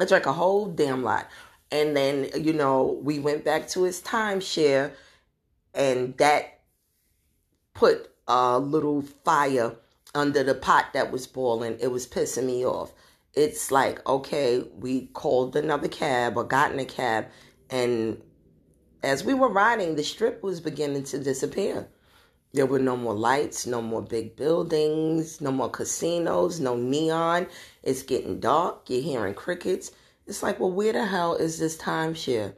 I 0.00 0.04
drank 0.06 0.26
a 0.26 0.32
whole 0.32 0.66
damn 0.66 1.04
lot. 1.04 1.28
And 1.72 1.96
then, 1.96 2.28
you 2.38 2.52
know, 2.52 3.00
we 3.02 3.18
went 3.18 3.44
back 3.44 3.66
to 3.70 3.82
his 3.82 4.00
timeshare 4.00 4.92
and 5.74 6.16
that 6.18 6.60
put 7.74 8.10
a 8.28 8.58
little 8.58 9.02
fire 9.24 9.74
under 10.14 10.42
the 10.44 10.54
pot 10.54 10.92
that 10.92 11.10
was 11.10 11.26
boiling. 11.26 11.78
It 11.80 11.88
was 11.88 12.06
pissing 12.06 12.44
me 12.44 12.64
off. 12.64 12.92
It's 13.34 13.70
like, 13.70 14.06
okay, 14.06 14.62
we 14.78 15.06
called 15.06 15.56
another 15.56 15.88
cab 15.88 16.36
or 16.36 16.44
got 16.44 16.72
in 16.72 16.78
a 16.78 16.84
cab, 16.84 17.28
and 17.70 18.20
as 19.02 19.24
we 19.24 19.32
were 19.32 19.48
riding, 19.48 19.96
the 19.96 20.04
strip 20.04 20.42
was 20.42 20.60
beginning 20.60 21.04
to 21.04 21.18
disappear. 21.18 21.88
There 22.52 22.66
were 22.66 22.78
no 22.78 22.94
more 22.94 23.14
lights, 23.14 23.66
no 23.66 23.80
more 23.80 24.02
big 24.02 24.36
buildings, 24.36 25.40
no 25.40 25.50
more 25.50 25.70
casinos, 25.70 26.60
no 26.60 26.76
neon. 26.76 27.46
It's 27.82 28.02
getting 28.02 28.38
dark. 28.38 28.90
You're 28.90 29.02
hearing 29.02 29.32
crickets. 29.32 29.90
It's 30.26 30.42
like, 30.42 30.60
well, 30.60 30.70
where 30.70 30.92
the 30.92 31.06
hell 31.06 31.34
is 31.34 31.58
this 31.58 31.76
timeshare? 31.76 32.54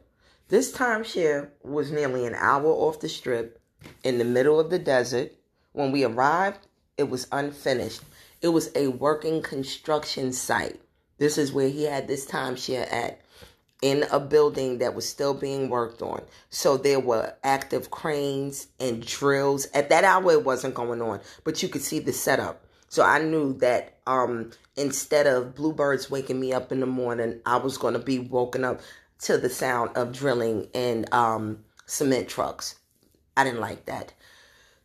This 0.49 0.71
timeshare 0.71 1.49
was 1.63 1.91
nearly 1.91 2.25
an 2.25 2.35
hour 2.35 2.67
off 2.67 2.99
the 2.99 3.09
strip 3.09 3.59
in 4.03 4.17
the 4.17 4.23
middle 4.23 4.59
of 4.59 4.69
the 4.69 4.79
desert. 4.79 5.31
When 5.71 5.91
we 5.91 6.03
arrived, 6.03 6.67
it 6.97 7.09
was 7.09 7.27
unfinished. 7.31 8.01
It 8.41 8.49
was 8.49 8.71
a 8.75 8.87
working 8.87 9.41
construction 9.41 10.31
site. 10.31 10.79
This 11.17 11.37
is 11.37 11.51
where 11.51 11.69
he 11.69 11.83
had 11.83 12.07
this 12.07 12.25
timeshare 12.25 12.91
at 12.91 13.21
in 13.81 14.03
a 14.11 14.19
building 14.19 14.77
that 14.79 14.95
was 14.95 15.07
still 15.07 15.33
being 15.33 15.69
worked 15.69 16.01
on. 16.01 16.23
So 16.49 16.77
there 16.77 16.99
were 16.99 17.33
active 17.43 17.91
cranes 17.91 18.67
and 18.79 19.05
drills. 19.05 19.67
At 19.73 19.89
that 19.89 20.03
hour, 20.03 20.31
it 20.31 20.45
wasn't 20.45 20.75
going 20.75 21.01
on, 21.01 21.19
but 21.43 21.61
you 21.61 21.69
could 21.69 21.81
see 21.81 21.99
the 21.99 22.13
setup. 22.13 22.64
So 22.87 23.03
I 23.03 23.19
knew 23.19 23.53
that 23.59 23.97
um, 24.07 24.51
instead 24.75 25.27
of 25.27 25.55
bluebirds 25.55 26.09
waking 26.09 26.39
me 26.39 26.53
up 26.53 26.71
in 26.71 26.79
the 26.79 26.85
morning, 26.85 27.41
I 27.45 27.57
was 27.57 27.77
going 27.77 27.93
to 27.93 27.99
be 27.99 28.19
woken 28.19 28.63
up 28.63 28.81
to 29.21 29.37
the 29.37 29.49
sound 29.49 29.91
of 29.95 30.11
drilling 30.11 30.67
and 30.73 31.11
um, 31.13 31.59
cement 31.85 32.27
trucks. 32.27 32.75
I 33.35 33.43
didn't 33.43 33.59
like 33.59 33.85
that. 33.85 34.13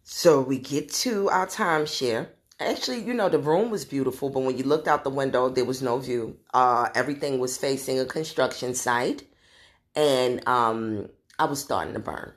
So 0.02 0.40
we 0.40 0.58
get 0.58 0.90
to 0.94 1.28
our 1.30 1.46
timeshare. 1.46 2.28
Actually, 2.58 3.02
you 3.02 3.14
know, 3.14 3.28
the 3.28 3.38
room 3.38 3.70
was 3.70 3.84
beautiful, 3.84 4.28
but 4.28 4.40
when 4.40 4.58
you 4.58 4.64
looked 4.64 4.88
out 4.88 5.04
the 5.04 5.10
window, 5.10 5.48
there 5.48 5.64
was 5.64 5.82
no 5.82 5.98
view. 5.98 6.36
Uh, 6.52 6.88
everything 6.94 7.38
was 7.38 7.56
facing 7.56 7.98
a 7.98 8.04
construction 8.04 8.74
site, 8.74 9.22
and 9.94 10.46
um, 10.48 11.08
I 11.38 11.44
was 11.44 11.60
starting 11.60 11.94
to 11.94 12.00
burn. 12.00 12.32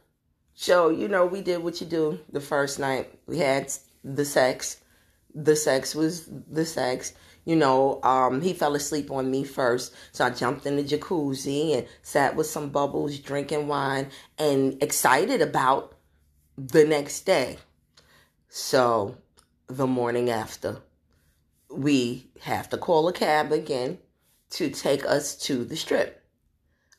So, 0.53 0.89
you 0.89 1.07
know, 1.07 1.25
we 1.25 1.41
did 1.41 1.63
what 1.63 1.81
you 1.81 1.87
do 1.87 2.19
the 2.31 2.39
first 2.39 2.79
night. 2.79 3.19
We 3.25 3.39
had 3.39 3.73
the 4.03 4.23
sex. 4.23 4.77
The 5.35 5.55
sex 5.55 5.95
was 5.95 6.29
the 6.49 6.65
sex. 6.65 7.13
You 7.45 7.55
know, 7.55 8.01
um, 8.03 8.41
he 8.41 8.53
fell 8.53 8.75
asleep 8.75 9.11
on 9.11 9.29
me 9.29 9.43
first. 9.43 9.93
So 10.11 10.25
I 10.25 10.29
jumped 10.29 10.65
in 10.65 10.77
the 10.77 10.83
jacuzzi 10.83 11.77
and 11.77 11.87
sat 12.01 12.35
with 12.35 12.47
some 12.47 12.69
bubbles, 12.69 13.19
drinking 13.19 13.67
wine, 13.67 14.09
and 14.37 14.81
excited 14.81 15.41
about 15.41 15.95
the 16.57 16.85
next 16.85 17.21
day. 17.21 17.57
So 18.47 19.17
the 19.67 19.87
morning 19.87 20.29
after, 20.29 20.81
we 21.69 22.29
have 22.41 22.69
to 22.69 22.77
call 22.77 23.07
a 23.07 23.13
cab 23.13 23.51
again 23.51 23.97
to 24.51 24.69
take 24.69 25.05
us 25.05 25.35
to 25.35 25.65
the 25.65 25.75
strip. 25.75 26.23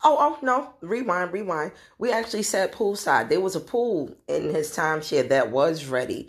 Oh, 0.02 0.16
oh 0.20 0.38
no, 0.42 0.74
rewind, 0.80 1.32
rewind. 1.32 1.72
We 1.98 2.12
actually 2.12 2.42
sat 2.42 2.72
poolside. 2.72 3.28
There 3.28 3.40
was 3.40 3.56
a 3.56 3.60
pool 3.60 4.14
in 4.28 4.54
his 4.54 4.76
timeshare 4.76 5.28
that 5.28 5.50
was 5.50 5.86
ready, 5.86 6.28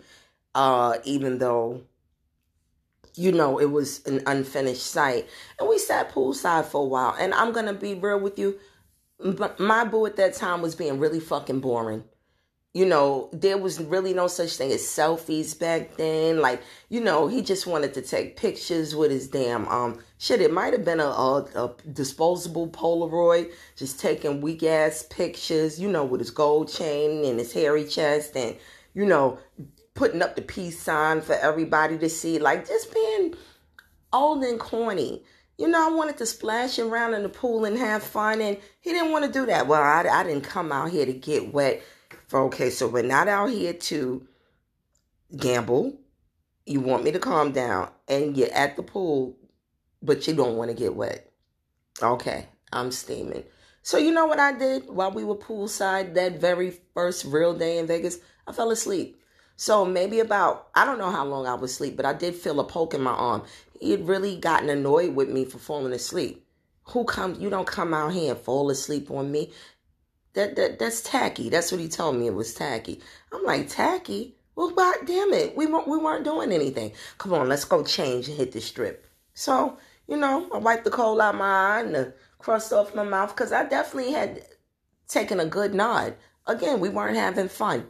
uh, 0.54 0.98
even 1.04 1.38
though 1.38 1.82
you 3.16 3.32
know 3.32 3.58
it 3.58 3.70
was 3.70 4.04
an 4.06 4.22
unfinished 4.26 4.86
site. 4.86 5.28
And 5.58 5.68
we 5.68 5.78
sat 5.78 6.12
poolside 6.12 6.66
for 6.66 6.82
a 6.82 6.88
while. 6.88 7.16
And 7.18 7.34
I'm 7.34 7.52
gonna 7.52 7.74
be 7.74 7.94
real 7.94 8.20
with 8.20 8.38
you, 8.38 8.58
my 9.58 9.84
boo 9.84 10.06
at 10.06 10.16
that 10.16 10.34
time 10.34 10.62
was 10.62 10.74
being 10.74 10.98
really 10.98 11.20
fucking 11.20 11.60
boring 11.60 12.04
you 12.76 12.84
know, 12.84 13.30
there 13.32 13.56
was 13.56 13.80
really 13.80 14.12
no 14.12 14.26
such 14.26 14.56
thing 14.58 14.70
as 14.70 14.82
selfies 14.82 15.58
back 15.58 15.96
then. 15.96 16.42
Like, 16.42 16.60
you 16.90 17.00
know, 17.00 17.26
he 17.26 17.40
just 17.40 17.66
wanted 17.66 17.94
to 17.94 18.02
take 18.02 18.36
pictures 18.36 18.94
with 18.94 19.10
his 19.10 19.28
damn 19.28 19.66
um 19.68 20.04
shit. 20.18 20.42
It 20.42 20.52
might 20.52 20.74
have 20.74 20.84
been 20.84 21.00
a, 21.00 21.06
a, 21.06 21.38
a 21.54 21.74
disposable 21.94 22.68
Polaroid, 22.68 23.50
just 23.76 23.98
taking 23.98 24.42
weak 24.42 24.62
ass 24.62 25.06
pictures. 25.08 25.80
You 25.80 25.88
know, 25.88 26.04
with 26.04 26.20
his 26.20 26.30
gold 26.30 26.68
chain 26.70 27.24
and 27.24 27.38
his 27.38 27.50
hairy 27.50 27.86
chest, 27.86 28.36
and 28.36 28.54
you 28.92 29.06
know, 29.06 29.38
putting 29.96 30.22
up 30.22 30.36
the 30.36 30.42
peace 30.42 30.80
sign 30.80 31.20
for 31.20 31.34
everybody 31.34 31.98
to 31.98 32.08
see. 32.08 32.38
Like, 32.38 32.68
just 32.68 32.94
being 32.94 33.34
old 34.12 34.44
and 34.44 34.60
corny. 34.60 35.24
You 35.58 35.68
know, 35.68 35.90
I 35.90 35.94
wanted 35.94 36.18
to 36.18 36.26
splash 36.26 36.78
around 36.78 37.14
in 37.14 37.22
the 37.22 37.28
pool 37.28 37.64
and 37.64 37.78
have 37.78 38.02
fun, 38.02 38.40
and 38.40 38.58
he 38.80 38.92
didn't 38.92 39.10
want 39.10 39.24
to 39.24 39.32
do 39.32 39.46
that. 39.46 39.66
Well, 39.66 39.82
I, 39.82 40.06
I 40.08 40.22
didn't 40.22 40.44
come 40.44 40.70
out 40.70 40.90
here 40.90 41.06
to 41.06 41.12
get 41.12 41.52
wet 41.52 41.82
for 42.28 42.40
okay, 42.42 42.70
so 42.70 42.88
we're 42.88 43.02
not 43.02 43.28
out 43.28 43.50
here 43.50 43.72
to 43.72 44.26
gamble. 45.36 45.98
You 46.64 46.80
want 46.80 47.04
me 47.04 47.12
to 47.12 47.18
calm 47.18 47.52
down 47.52 47.90
and 48.08 48.36
you're 48.36 48.52
at 48.52 48.76
the 48.76 48.82
pool, 48.82 49.36
but 50.02 50.26
you 50.26 50.34
don't 50.34 50.56
want 50.56 50.70
to 50.70 50.76
get 50.76 50.94
wet. 50.94 51.30
Okay, 52.02 52.46
I'm 52.72 52.90
steaming. 52.90 53.44
So 53.82 53.98
you 53.98 54.10
know 54.10 54.26
what 54.26 54.40
I 54.40 54.52
did 54.52 54.88
while 54.88 55.12
we 55.12 55.22
were 55.22 55.36
poolside 55.36 56.14
that 56.14 56.40
very 56.40 56.76
first 56.92 57.24
real 57.24 57.54
day 57.54 57.78
in 57.78 57.86
Vegas? 57.86 58.18
I 58.46 58.52
fell 58.52 58.72
asleep. 58.72 59.20
So 59.56 59.84
maybe 59.84 60.20
about 60.20 60.68
I 60.74 60.84
don't 60.84 60.98
know 60.98 61.10
how 61.10 61.24
long 61.24 61.46
I 61.46 61.54
was 61.54 61.72
asleep, 61.72 61.96
but 61.96 62.06
I 62.06 62.12
did 62.12 62.34
feel 62.34 62.60
a 62.60 62.64
poke 62.64 62.94
in 62.94 63.00
my 63.00 63.12
arm. 63.12 63.42
He 63.80 63.90
had 63.90 64.06
really 64.06 64.36
gotten 64.36 64.68
annoyed 64.68 65.14
with 65.14 65.28
me 65.28 65.44
for 65.44 65.58
falling 65.58 65.92
asleep. 65.92 66.46
Who 66.90 67.04
comes? 67.04 67.38
You 67.38 67.50
don't 67.50 67.66
come 67.66 67.92
out 67.94 68.12
here 68.12 68.34
and 68.34 68.40
fall 68.40 68.70
asleep 68.70 69.10
on 69.10 69.32
me. 69.32 69.52
That, 70.34 70.56
that 70.56 70.78
that's 70.78 71.00
tacky. 71.00 71.48
That's 71.48 71.72
what 71.72 71.80
he 71.80 71.88
told 71.88 72.16
me. 72.16 72.26
It 72.26 72.34
was 72.34 72.54
tacky. 72.54 73.00
I'm 73.32 73.44
like 73.44 73.68
tacky. 73.68 74.36
Well, 74.54 74.70
god 74.70 74.96
damn 75.06 75.32
it, 75.32 75.56
we 75.56 75.66
weren't 75.66 75.88
we 75.88 75.98
weren't 75.98 76.24
doing 76.24 76.52
anything. 76.52 76.92
Come 77.18 77.32
on, 77.32 77.48
let's 77.48 77.64
go 77.64 77.82
change 77.82 78.28
and 78.28 78.36
hit 78.36 78.52
the 78.52 78.60
strip. 78.60 79.06
So 79.34 79.78
you 80.06 80.16
know, 80.16 80.48
I 80.52 80.58
wiped 80.58 80.84
the 80.84 80.90
coal 80.90 81.20
out 81.20 81.34
my 81.34 81.78
eye 81.78 81.80
and 81.80 81.94
the 81.94 82.14
crust 82.38 82.72
off 82.72 82.94
my 82.94 83.02
mouth 83.02 83.34
because 83.34 83.52
I 83.52 83.64
definitely 83.64 84.12
had 84.12 84.42
taken 85.08 85.40
a 85.40 85.46
good 85.46 85.74
nod. 85.74 86.14
Again, 86.46 86.80
we 86.80 86.88
weren't 86.88 87.16
having 87.16 87.48
fun. 87.48 87.86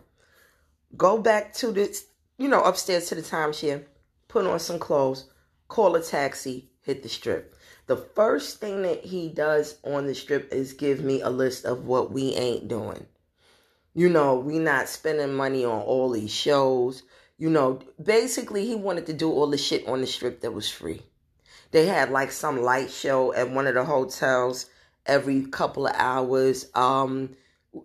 Go 0.96 1.18
back 1.18 1.52
to 1.54 1.72
the, 1.72 1.98
you 2.38 2.48
know, 2.48 2.62
upstairs 2.62 3.08
to 3.08 3.14
the 3.14 3.22
timeshare, 3.22 3.84
put 4.28 4.46
on 4.46 4.58
some 4.60 4.78
clothes, 4.78 5.30
call 5.68 5.96
a 5.96 6.02
taxi, 6.02 6.68
hit 6.82 7.02
the 7.02 7.08
strip. 7.08 7.54
The 7.86 7.96
first 7.96 8.60
thing 8.60 8.82
that 8.82 9.04
he 9.04 9.28
does 9.28 9.78
on 9.84 10.06
the 10.06 10.14
strip 10.14 10.52
is 10.52 10.72
give 10.72 11.02
me 11.02 11.20
a 11.20 11.30
list 11.30 11.64
of 11.64 11.86
what 11.86 12.12
we 12.12 12.34
ain't 12.34 12.68
doing. 12.68 13.06
You 13.94 14.08
know, 14.08 14.36
we 14.36 14.58
not 14.58 14.88
spending 14.88 15.32
money 15.34 15.64
on 15.64 15.80
all 15.80 16.10
these 16.10 16.32
shows. 16.32 17.02
You 17.38 17.48
know, 17.48 17.80
basically 18.02 18.66
he 18.66 18.74
wanted 18.74 19.06
to 19.06 19.12
do 19.12 19.30
all 19.30 19.46
the 19.46 19.56
shit 19.56 19.86
on 19.86 20.00
the 20.00 20.06
strip 20.06 20.40
that 20.40 20.52
was 20.52 20.70
free. 20.70 21.02
They 21.70 21.86
had 21.86 22.10
like 22.10 22.30
some 22.30 22.62
light 22.62 22.90
show 22.90 23.32
at 23.32 23.50
one 23.50 23.66
of 23.66 23.74
the 23.74 23.84
hotels 23.84 24.66
every 25.04 25.42
couple 25.46 25.86
of 25.86 25.94
hours. 25.96 26.66
Um 26.74 27.36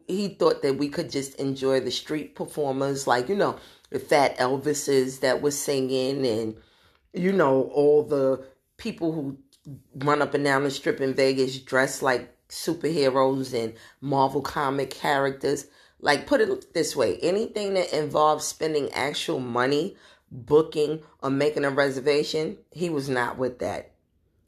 he 0.08 0.30
thought 0.30 0.62
that 0.62 0.78
we 0.78 0.90
could 0.90 1.10
just 1.10 1.36
enjoy 1.36 1.80
the 1.80 1.92
street 1.92 2.36
performers 2.36 3.08
like, 3.08 3.30
you 3.30 3.36
know, 3.36 3.58
the 3.90 4.00
fat 4.00 4.38
Elvises 4.38 5.20
that 5.20 5.42
were 5.42 5.52
singing 5.52 6.26
and 6.26 6.56
you 7.14 7.32
know, 7.32 7.64
all 7.74 8.04
the 8.04 8.46
people 8.78 9.12
who 9.12 9.38
run 9.96 10.22
up 10.22 10.34
and 10.34 10.44
down 10.44 10.64
the 10.64 10.72
strip 10.72 11.02
in 11.02 11.14
Vegas 11.14 11.60
dressed 11.60 12.02
like 12.02 12.36
superheroes 12.50 13.54
and 13.54 13.74
Marvel 14.02 14.42
comic 14.42 14.90
characters. 14.90 15.68
Like, 16.00 16.26
put 16.26 16.42
it 16.42 16.74
this 16.74 16.96
way 16.96 17.18
anything 17.22 17.76
that 17.76 17.94
involves 17.94 18.46
spending 18.46 18.92
actual 18.92 19.40
money, 19.40 19.96
booking, 20.32 21.04
or 21.22 21.30
making 21.30 21.66
a 21.66 21.70
reservation, 21.70 22.58
he 22.72 22.90
was 22.90 23.08
not 23.08 23.38
with 23.38 23.60
that. 23.60 23.92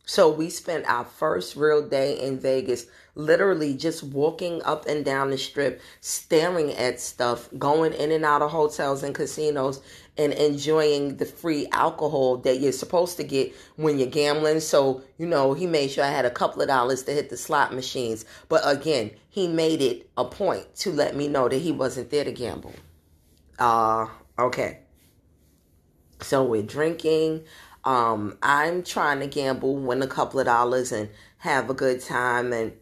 So, 0.05 0.29
we 0.29 0.49
spent 0.49 0.85
our 0.87 1.05
first 1.05 1.55
real 1.55 1.87
day 1.87 2.19
in 2.19 2.37
Vegas 2.39 2.87
literally 3.15 3.75
just 3.75 4.03
walking 4.03 4.61
up 4.63 4.85
and 4.85 5.05
down 5.05 5.29
the 5.29 5.37
strip, 5.37 5.81
staring 6.01 6.73
at 6.73 6.99
stuff, 6.99 7.47
going 7.57 7.93
in 7.93 8.11
and 8.11 8.25
out 8.25 8.41
of 8.41 8.51
hotels 8.51 9.03
and 9.03 9.15
casinos, 9.15 9.81
and 10.17 10.33
enjoying 10.33 11.17
the 11.17 11.25
free 11.25 11.67
alcohol 11.71 12.37
that 12.37 12.59
you're 12.59 12.71
supposed 12.71 13.17
to 13.17 13.23
get 13.23 13.53
when 13.75 13.97
you're 13.97 14.09
gambling. 14.09 14.59
So, 14.59 15.01
you 15.17 15.25
know, 15.25 15.53
he 15.53 15.67
made 15.67 15.91
sure 15.91 16.03
I 16.03 16.09
had 16.09 16.25
a 16.25 16.31
couple 16.31 16.61
of 16.61 16.67
dollars 16.67 17.03
to 17.03 17.11
hit 17.11 17.29
the 17.29 17.37
slot 17.37 17.73
machines. 17.73 18.25
But 18.49 18.61
again, 18.65 19.11
he 19.29 19.47
made 19.47 19.81
it 19.81 20.09
a 20.17 20.25
point 20.25 20.75
to 20.77 20.91
let 20.91 21.15
me 21.15 21.27
know 21.27 21.47
that 21.47 21.57
he 21.57 21.71
wasn't 21.71 22.09
there 22.09 22.23
to 22.23 22.31
gamble. 22.31 22.73
Uh, 23.57 24.07
okay. 24.37 24.79
So 26.21 26.43
we're 26.43 26.63
drinking. 26.63 27.43
Um, 27.85 28.37
I'm 28.41 28.83
trying 28.83 29.19
to 29.19 29.27
gamble, 29.27 29.77
win 29.77 30.01
a 30.01 30.07
couple 30.07 30.39
of 30.39 30.45
dollars, 30.45 30.91
and 30.91 31.09
have 31.39 31.69
a 31.69 31.73
good 31.73 32.01
time. 32.01 32.53
And 32.53 32.73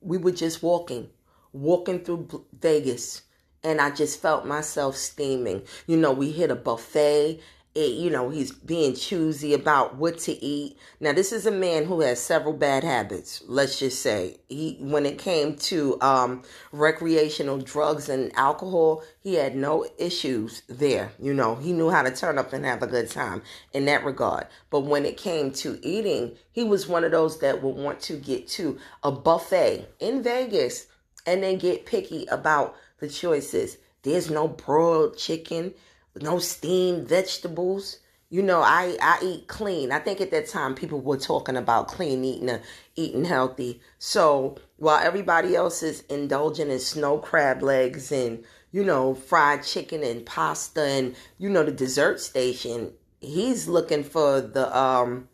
we 0.00 0.18
were 0.18 0.32
just 0.32 0.62
walking, 0.62 1.10
walking 1.52 2.04
through 2.04 2.44
Vegas 2.60 3.22
and 3.62 3.80
I 3.80 3.90
just 3.90 4.20
felt 4.20 4.46
myself 4.46 4.96
steaming. 4.96 5.62
You 5.86 5.96
know, 5.96 6.12
we 6.12 6.30
hit 6.30 6.50
a 6.50 6.56
buffet. 6.56 7.40
It, 7.78 7.92
you 7.92 8.10
know, 8.10 8.28
he's 8.28 8.50
being 8.50 8.92
choosy 8.94 9.54
about 9.54 9.94
what 9.94 10.18
to 10.18 10.32
eat. 10.44 10.76
Now, 10.98 11.12
this 11.12 11.30
is 11.30 11.46
a 11.46 11.52
man 11.52 11.84
who 11.84 12.00
has 12.00 12.20
several 12.20 12.52
bad 12.52 12.82
habits. 12.82 13.40
Let's 13.46 13.78
just 13.78 14.02
say 14.02 14.38
he, 14.48 14.76
when 14.80 15.06
it 15.06 15.16
came 15.16 15.54
to 15.56 15.96
um, 16.00 16.42
recreational 16.72 17.58
drugs 17.58 18.08
and 18.08 18.36
alcohol, 18.36 19.04
he 19.20 19.34
had 19.34 19.54
no 19.54 19.86
issues 19.96 20.62
there. 20.68 21.12
You 21.20 21.32
know, 21.32 21.54
he 21.54 21.72
knew 21.72 21.88
how 21.88 22.02
to 22.02 22.10
turn 22.10 22.36
up 22.36 22.52
and 22.52 22.64
have 22.64 22.82
a 22.82 22.88
good 22.88 23.10
time 23.10 23.42
in 23.72 23.84
that 23.84 24.04
regard. 24.04 24.48
But 24.70 24.80
when 24.80 25.06
it 25.06 25.16
came 25.16 25.52
to 25.52 25.78
eating, 25.80 26.36
he 26.50 26.64
was 26.64 26.88
one 26.88 27.04
of 27.04 27.12
those 27.12 27.38
that 27.38 27.62
would 27.62 27.76
want 27.76 28.00
to 28.00 28.16
get 28.16 28.48
to 28.48 28.76
a 29.04 29.12
buffet 29.12 29.88
in 30.00 30.20
Vegas 30.24 30.88
and 31.26 31.44
then 31.44 31.58
get 31.58 31.86
picky 31.86 32.26
about 32.26 32.74
the 32.98 33.08
choices. 33.08 33.78
There's 34.02 34.30
no 34.30 34.48
broiled 34.48 35.16
chicken 35.16 35.74
no 36.16 36.38
steamed 36.38 37.08
vegetables. 37.08 37.98
You 38.30 38.42
know, 38.42 38.60
I, 38.60 38.96
I 39.00 39.18
eat 39.22 39.48
clean. 39.48 39.90
I 39.90 40.00
think 40.00 40.20
at 40.20 40.30
that 40.32 40.48
time 40.48 40.74
people 40.74 41.00
were 41.00 41.16
talking 41.16 41.56
about 41.56 41.88
clean 41.88 42.24
eating, 42.24 42.58
eating 42.94 43.24
healthy. 43.24 43.80
So 43.98 44.58
while 44.76 44.98
everybody 44.98 45.56
else 45.56 45.82
is 45.82 46.02
indulging 46.10 46.70
in 46.70 46.78
snow 46.78 47.18
crab 47.18 47.62
legs 47.62 48.12
and 48.12 48.44
you 48.70 48.84
know 48.84 49.14
fried 49.14 49.62
chicken 49.64 50.02
and 50.02 50.26
pasta 50.26 50.82
and 50.82 51.16
you 51.38 51.48
know 51.48 51.64
the 51.64 51.72
dessert 51.72 52.20
station, 52.20 52.92
he's 53.20 53.66
looking 53.66 54.04
for 54.04 54.40
the 54.40 54.76
um, 54.76 55.28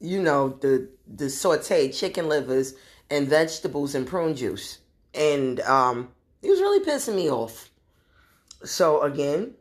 you 0.00 0.22
know 0.22 0.50
the 0.60 0.88
the 1.06 1.26
sautéed 1.26 1.98
chicken 1.98 2.28
livers 2.28 2.74
and 3.10 3.28
vegetables 3.28 3.94
and 3.94 4.06
prune 4.06 4.34
juice, 4.34 4.78
and 5.14 5.60
um, 5.60 6.08
he 6.42 6.50
was 6.50 6.60
really 6.60 6.84
pissing 6.84 7.16
me 7.16 7.30
off. 7.30 7.70
So 8.64 9.02
again, 9.02 9.54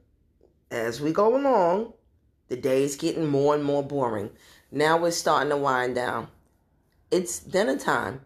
as 0.74 1.00
we 1.00 1.12
go 1.12 1.38
along, 1.38 1.94
the 2.48 2.58
day 2.58 2.84
is 2.84 2.96
getting 2.96 3.28
more 3.28 3.54
and 3.54 3.64
more 3.64 3.84
boring. 3.84 4.32
Now 4.72 4.98
we're 4.98 5.12
starting 5.12 5.52
to 5.52 5.58
wind 5.58 5.94
down. 5.94 6.30
It's 7.12 7.40
dinner 7.40 7.78
time. 7.78 8.22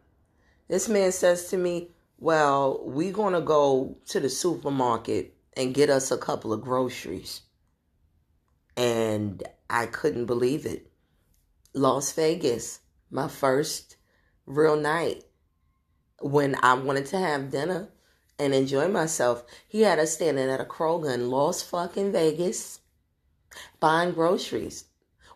This 0.69 0.87
man 0.87 1.11
says 1.11 1.49
to 1.49 1.57
me, 1.57 1.89
Well, 2.17 2.79
we're 2.85 3.11
going 3.11 3.33
to 3.33 3.41
go 3.41 3.97
to 4.07 4.21
the 4.21 4.29
supermarket 4.29 5.35
and 5.57 5.73
get 5.73 5.89
us 5.89 6.09
a 6.09 6.17
couple 6.17 6.53
of 6.53 6.61
groceries. 6.61 7.41
And 8.77 9.43
I 9.69 9.85
couldn't 9.87 10.25
believe 10.25 10.65
it. 10.65 10.89
Las 11.73 12.13
Vegas, 12.13 12.79
my 13.11 13.27
first 13.27 13.97
real 14.45 14.77
night 14.77 15.23
when 16.21 16.55
I 16.63 16.75
wanted 16.75 17.07
to 17.07 17.19
have 17.19 17.51
dinner 17.51 17.89
and 18.39 18.53
enjoy 18.53 18.87
myself. 18.87 19.43
He 19.67 19.81
had 19.81 19.99
us 19.99 20.13
standing 20.13 20.49
at 20.49 20.61
a 20.61 20.65
Kroger 20.65 21.13
in 21.13 21.29
Las 21.29 21.61
fucking 21.63 22.11
Vegas 22.11 22.79
buying 23.79 24.13
groceries. 24.13 24.85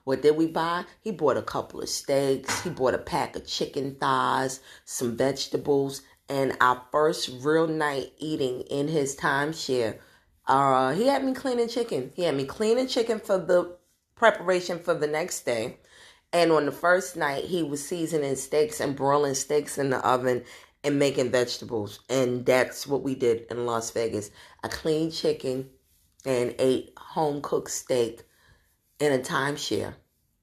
What 0.03 0.21
did 0.21 0.35
we 0.35 0.47
buy? 0.47 0.85
He 1.01 1.11
bought 1.11 1.37
a 1.37 1.43
couple 1.43 1.81
of 1.81 1.89
steaks. 1.89 2.61
He 2.63 2.69
bought 2.69 2.95
a 2.95 2.99
pack 2.99 3.35
of 3.35 3.45
chicken 3.45 3.95
thighs, 3.95 4.59
some 4.83 5.15
vegetables, 5.15 6.01
and 6.27 6.57
our 6.59 6.81
first 6.91 7.29
real 7.41 7.67
night 7.67 8.13
eating 8.17 8.61
in 8.61 8.87
his 8.87 9.15
timeshare. 9.15 9.99
Uh, 10.47 10.93
he 10.93 11.07
had 11.07 11.23
me 11.23 11.33
cleaning 11.33 11.67
chicken. 11.67 12.11
He 12.15 12.23
had 12.23 12.35
me 12.35 12.45
cleaning 12.45 12.87
chicken 12.87 13.19
for 13.19 13.37
the 13.37 13.77
preparation 14.15 14.79
for 14.79 14.93
the 14.93 15.07
next 15.07 15.45
day. 15.45 15.77
And 16.33 16.51
on 16.51 16.65
the 16.65 16.71
first 16.71 17.15
night, 17.15 17.45
he 17.45 17.61
was 17.61 17.85
seasoning 17.85 18.35
steaks 18.37 18.79
and 18.79 18.95
broiling 18.95 19.35
steaks 19.35 19.77
in 19.77 19.89
the 19.89 19.99
oven 20.07 20.43
and 20.83 20.99
making 20.99 21.31
vegetables. 21.31 21.99
And 22.09 22.45
that's 22.45 22.87
what 22.87 23.03
we 23.03 23.15
did 23.15 23.45
in 23.51 23.65
Las 23.65 23.91
Vegas. 23.91 24.31
I 24.63 24.67
cleaned 24.67 25.13
chicken 25.13 25.69
and 26.25 26.55
ate 26.59 26.93
home 26.97 27.41
cooked 27.41 27.71
steak 27.71 28.23
in 28.99 29.11
a 29.11 29.19
timeshare, 29.19 29.95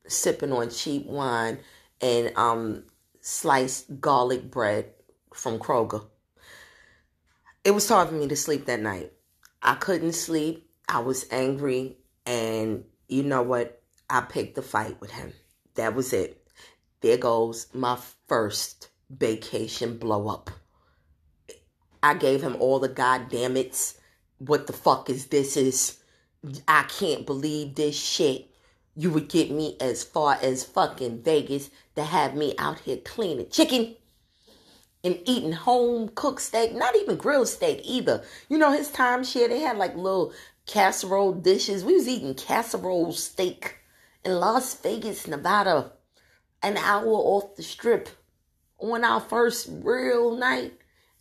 sipping 0.07 0.53
on 0.53 0.71
cheap 0.71 1.07
wine 1.07 1.59
and 2.01 2.37
um, 2.37 2.85
sliced 3.21 4.01
garlic 4.01 4.51
bread 4.51 4.87
from 5.35 5.59
Kroger. 5.59 6.05
It 7.65 7.73
was 7.73 7.89
hard 7.89 8.09
for 8.09 8.15
me 8.15 8.29
to 8.29 8.37
sleep 8.37 8.67
that 8.67 8.81
night. 8.81 9.13
I 9.63 9.75
couldn't 9.75 10.13
sleep. 10.13 10.71
I 10.89 11.01
was 11.01 11.27
angry. 11.31 11.99
And 12.25 12.85
you 13.09 13.23
know 13.23 13.43
what? 13.43 13.83
I 14.11 14.23
picked 14.23 14.57
a 14.59 14.63
fight 14.63 15.01
with 15.01 15.11
him. 15.11 15.33
That 15.75 15.95
was 15.95 16.13
it. 16.13 16.49
There 17.01 17.19
goes 17.19 17.67
my 17.75 17.99
first 18.27 18.89
vacation 19.11 19.99
blow 19.99 20.29
up. 20.29 20.51
I 22.03 22.15
gave 22.15 22.43
him 22.43 22.57
all 22.61 22.79
the 22.79 22.89
goddamn 22.89 23.57
it's. 23.57 23.99
What 24.39 24.67
the 24.67 24.73
fuck 24.73 25.11
is 25.11 25.27
this? 25.27 25.57
Is 25.57 25.99
I 26.67 26.85
can't 26.85 27.27
believe 27.27 27.75
this 27.75 27.99
shit. 27.99 28.47
You 28.95 29.11
would 29.11 29.29
get 29.29 29.51
me 29.51 29.77
as 29.81 30.05
far 30.05 30.39
as 30.43 30.65
fucking 30.65 31.23
Vegas 31.23 31.71
to 31.97 32.05
have 32.05 32.35
me 32.35 32.55
out 32.59 32.81
here 32.81 32.99
cleaning 32.99 33.49
chicken 33.49 33.97
and 35.05 35.21
eating 35.25 35.53
home 35.53 36.11
cooked 36.15 36.41
steak, 36.41 36.75
not 36.75 36.97
even 36.97 37.17
grilled 37.17 37.49
steak 37.49 37.81
either. 37.85 38.25
You 38.49 38.59
know, 38.59 38.73
his 38.73 38.91
timeshare, 38.91 39.49
they 39.49 39.61
had 39.61 39.79
like 39.79 39.95
little 39.95 40.33
casserole 40.67 41.33
dishes. 41.33 41.85
We 41.85 41.95
was 41.95 42.09
eating 42.09 42.35
casserole 42.35 43.13
steak 43.13 43.77
in 44.25 44.41
Las 44.41 44.75
Vegas, 44.75 45.27
Nevada, 45.27 45.93
an 46.63 46.77
hour 46.77 47.07
off 47.07 47.57
the 47.57 47.63
strip 47.63 48.09
on 48.79 49.05
our 49.05 49.21
first 49.21 49.69
real 49.83 50.37
night 50.37 50.73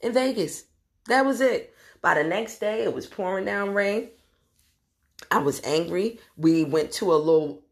in 0.02 0.14
Vegas. 0.14 0.66
That 1.08 1.26
was 1.26 1.42
it. 1.42 1.74
By 2.02 2.16
the 2.16 2.24
next 2.24 2.60
day, 2.60 2.84
it 2.84 2.94
was 2.94 3.08
pouring 3.08 3.46
down 3.46 3.74
rain. 3.74 4.10
I 5.32 5.40
was 5.40 5.62
angry. 5.64 6.20
We 6.36 6.64
went 6.64 6.92
to 6.94 7.14
a 7.14 7.16
little 7.16 7.64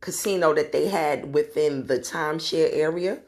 casino 0.00 0.54
that 0.54 0.72
they 0.72 0.88
had 0.88 1.34
within 1.34 1.86
the 1.86 1.98
timeshare 1.98 2.70
area. 2.72 3.20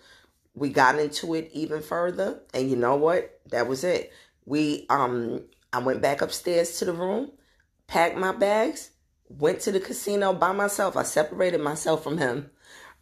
We 0.55 0.71
got 0.71 0.99
into 0.99 1.35
it 1.35 1.51
even 1.53 1.81
further, 1.81 2.43
and 2.53 2.69
you 2.69 2.77
know 2.77 2.97
what? 2.97 3.41
That 3.51 3.69
was 3.69 3.85
it. 3.85 4.13
We 4.45 4.87
um 4.91 5.45
I 5.73 5.79
went 5.79 6.03
back 6.03 6.21
upstairs 6.21 6.79
to 6.79 6.85
the 6.85 6.93
room, 6.93 7.33
packed 7.87 8.17
my 8.17 8.33
bags, 8.33 8.91
went 9.29 9.61
to 9.61 9.73
the 9.73 9.81
casino 9.81 10.35
by 10.35 10.53
myself. 10.53 10.97
I 10.97 11.05
separated 11.05 11.61
myself 11.61 12.03
from 12.03 12.19
him. 12.19 12.51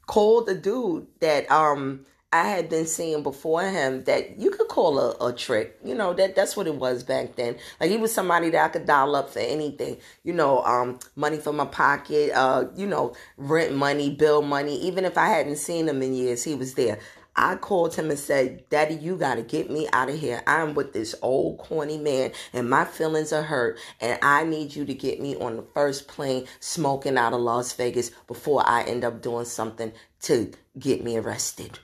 Called 0.06 0.46
the 0.46 0.54
dude 0.54 1.06
that 1.20 1.50
um 1.50 2.06
I 2.32 2.48
had 2.48 2.68
been 2.68 2.86
seeing 2.86 3.24
before 3.24 3.62
him 3.62 4.04
that 4.04 4.38
you 4.38 4.50
could 4.50 4.68
call 4.68 5.00
a, 5.00 5.30
a 5.30 5.32
trick. 5.32 5.76
You 5.84 5.96
know, 5.96 6.14
that 6.14 6.36
that's 6.36 6.56
what 6.56 6.68
it 6.68 6.76
was 6.76 7.02
back 7.02 7.34
then. 7.34 7.56
Like 7.80 7.90
he 7.90 7.96
was 7.96 8.14
somebody 8.14 8.50
that 8.50 8.64
I 8.64 8.68
could 8.68 8.86
dial 8.86 9.16
up 9.16 9.30
for 9.30 9.40
anything. 9.40 9.96
You 10.22 10.34
know, 10.34 10.62
um, 10.62 11.00
money 11.16 11.38
from 11.38 11.56
my 11.56 11.64
pocket, 11.64 12.30
uh, 12.32 12.66
you 12.76 12.86
know, 12.86 13.14
rent 13.36 13.74
money, 13.74 14.10
bill 14.10 14.42
money. 14.42 14.80
Even 14.82 15.04
if 15.04 15.18
I 15.18 15.26
hadn't 15.26 15.56
seen 15.56 15.88
him 15.88 16.02
in 16.02 16.14
years, 16.14 16.44
he 16.44 16.54
was 16.54 16.74
there. 16.74 17.00
I 17.34 17.56
called 17.56 17.94
him 17.94 18.10
and 18.10 18.18
said, 18.18 18.68
Daddy, 18.68 18.94
you 18.94 19.16
got 19.16 19.36
to 19.36 19.42
get 19.42 19.70
me 19.70 19.88
out 19.92 20.10
of 20.10 20.18
here. 20.18 20.42
I'm 20.46 20.74
with 20.74 20.92
this 20.92 21.14
old 21.22 21.58
corny 21.58 21.98
man 21.98 22.32
and 22.52 22.68
my 22.68 22.84
feelings 22.84 23.32
are 23.32 23.42
hurt. 23.42 23.78
And 24.00 24.18
I 24.22 24.44
need 24.44 24.76
you 24.76 24.84
to 24.84 24.94
get 24.94 25.20
me 25.20 25.36
on 25.36 25.56
the 25.56 25.62
first 25.74 26.06
plane 26.06 26.46
smoking 26.60 27.16
out 27.16 27.32
of 27.32 27.40
Las 27.40 27.72
Vegas 27.72 28.10
before 28.26 28.62
I 28.66 28.82
end 28.82 29.04
up 29.04 29.22
doing 29.22 29.46
something 29.46 29.92
to 30.22 30.52
get 30.78 31.02
me 31.02 31.16
arrested. 31.16 31.78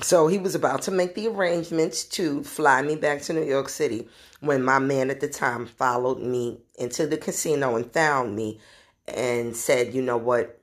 So 0.00 0.28
he 0.28 0.38
was 0.38 0.54
about 0.54 0.82
to 0.82 0.92
make 0.92 1.16
the 1.16 1.26
arrangements 1.26 2.04
to 2.04 2.44
fly 2.44 2.82
me 2.82 2.94
back 2.94 3.22
to 3.22 3.32
New 3.32 3.42
York 3.42 3.68
City 3.68 4.08
when 4.40 4.62
my 4.62 4.78
man 4.78 5.10
at 5.10 5.20
the 5.20 5.28
time 5.28 5.66
followed 5.66 6.20
me 6.20 6.60
into 6.78 7.06
the 7.06 7.16
casino 7.16 7.74
and 7.74 7.92
found 7.92 8.36
me 8.36 8.60
and 9.08 9.56
said, 9.56 9.94
You 9.94 10.02
know 10.02 10.16
what? 10.16 10.60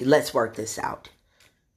Let's 0.00 0.32
work 0.32 0.56
this 0.56 0.78
out. 0.78 1.10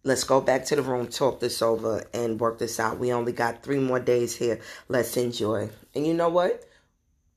Let's 0.03 0.23
go 0.23 0.39
back 0.39 0.65
to 0.65 0.75
the 0.75 0.81
room, 0.81 1.07
talk 1.07 1.41
this 1.41 1.61
over, 1.61 2.03
and 2.13 2.39
work 2.39 2.59
this 2.59 2.79
out. 2.79 2.97
We 2.97 3.11
only 3.11 3.33
got 3.33 3.61
three 3.61 3.79
more 3.79 3.99
days 3.99 4.35
here. 4.35 4.59
Let's 4.87 5.17
enjoy. 5.17 5.69
And 5.93 6.07
you 6.07 6.13
know 6.13 6.29
what? 6.29 6.63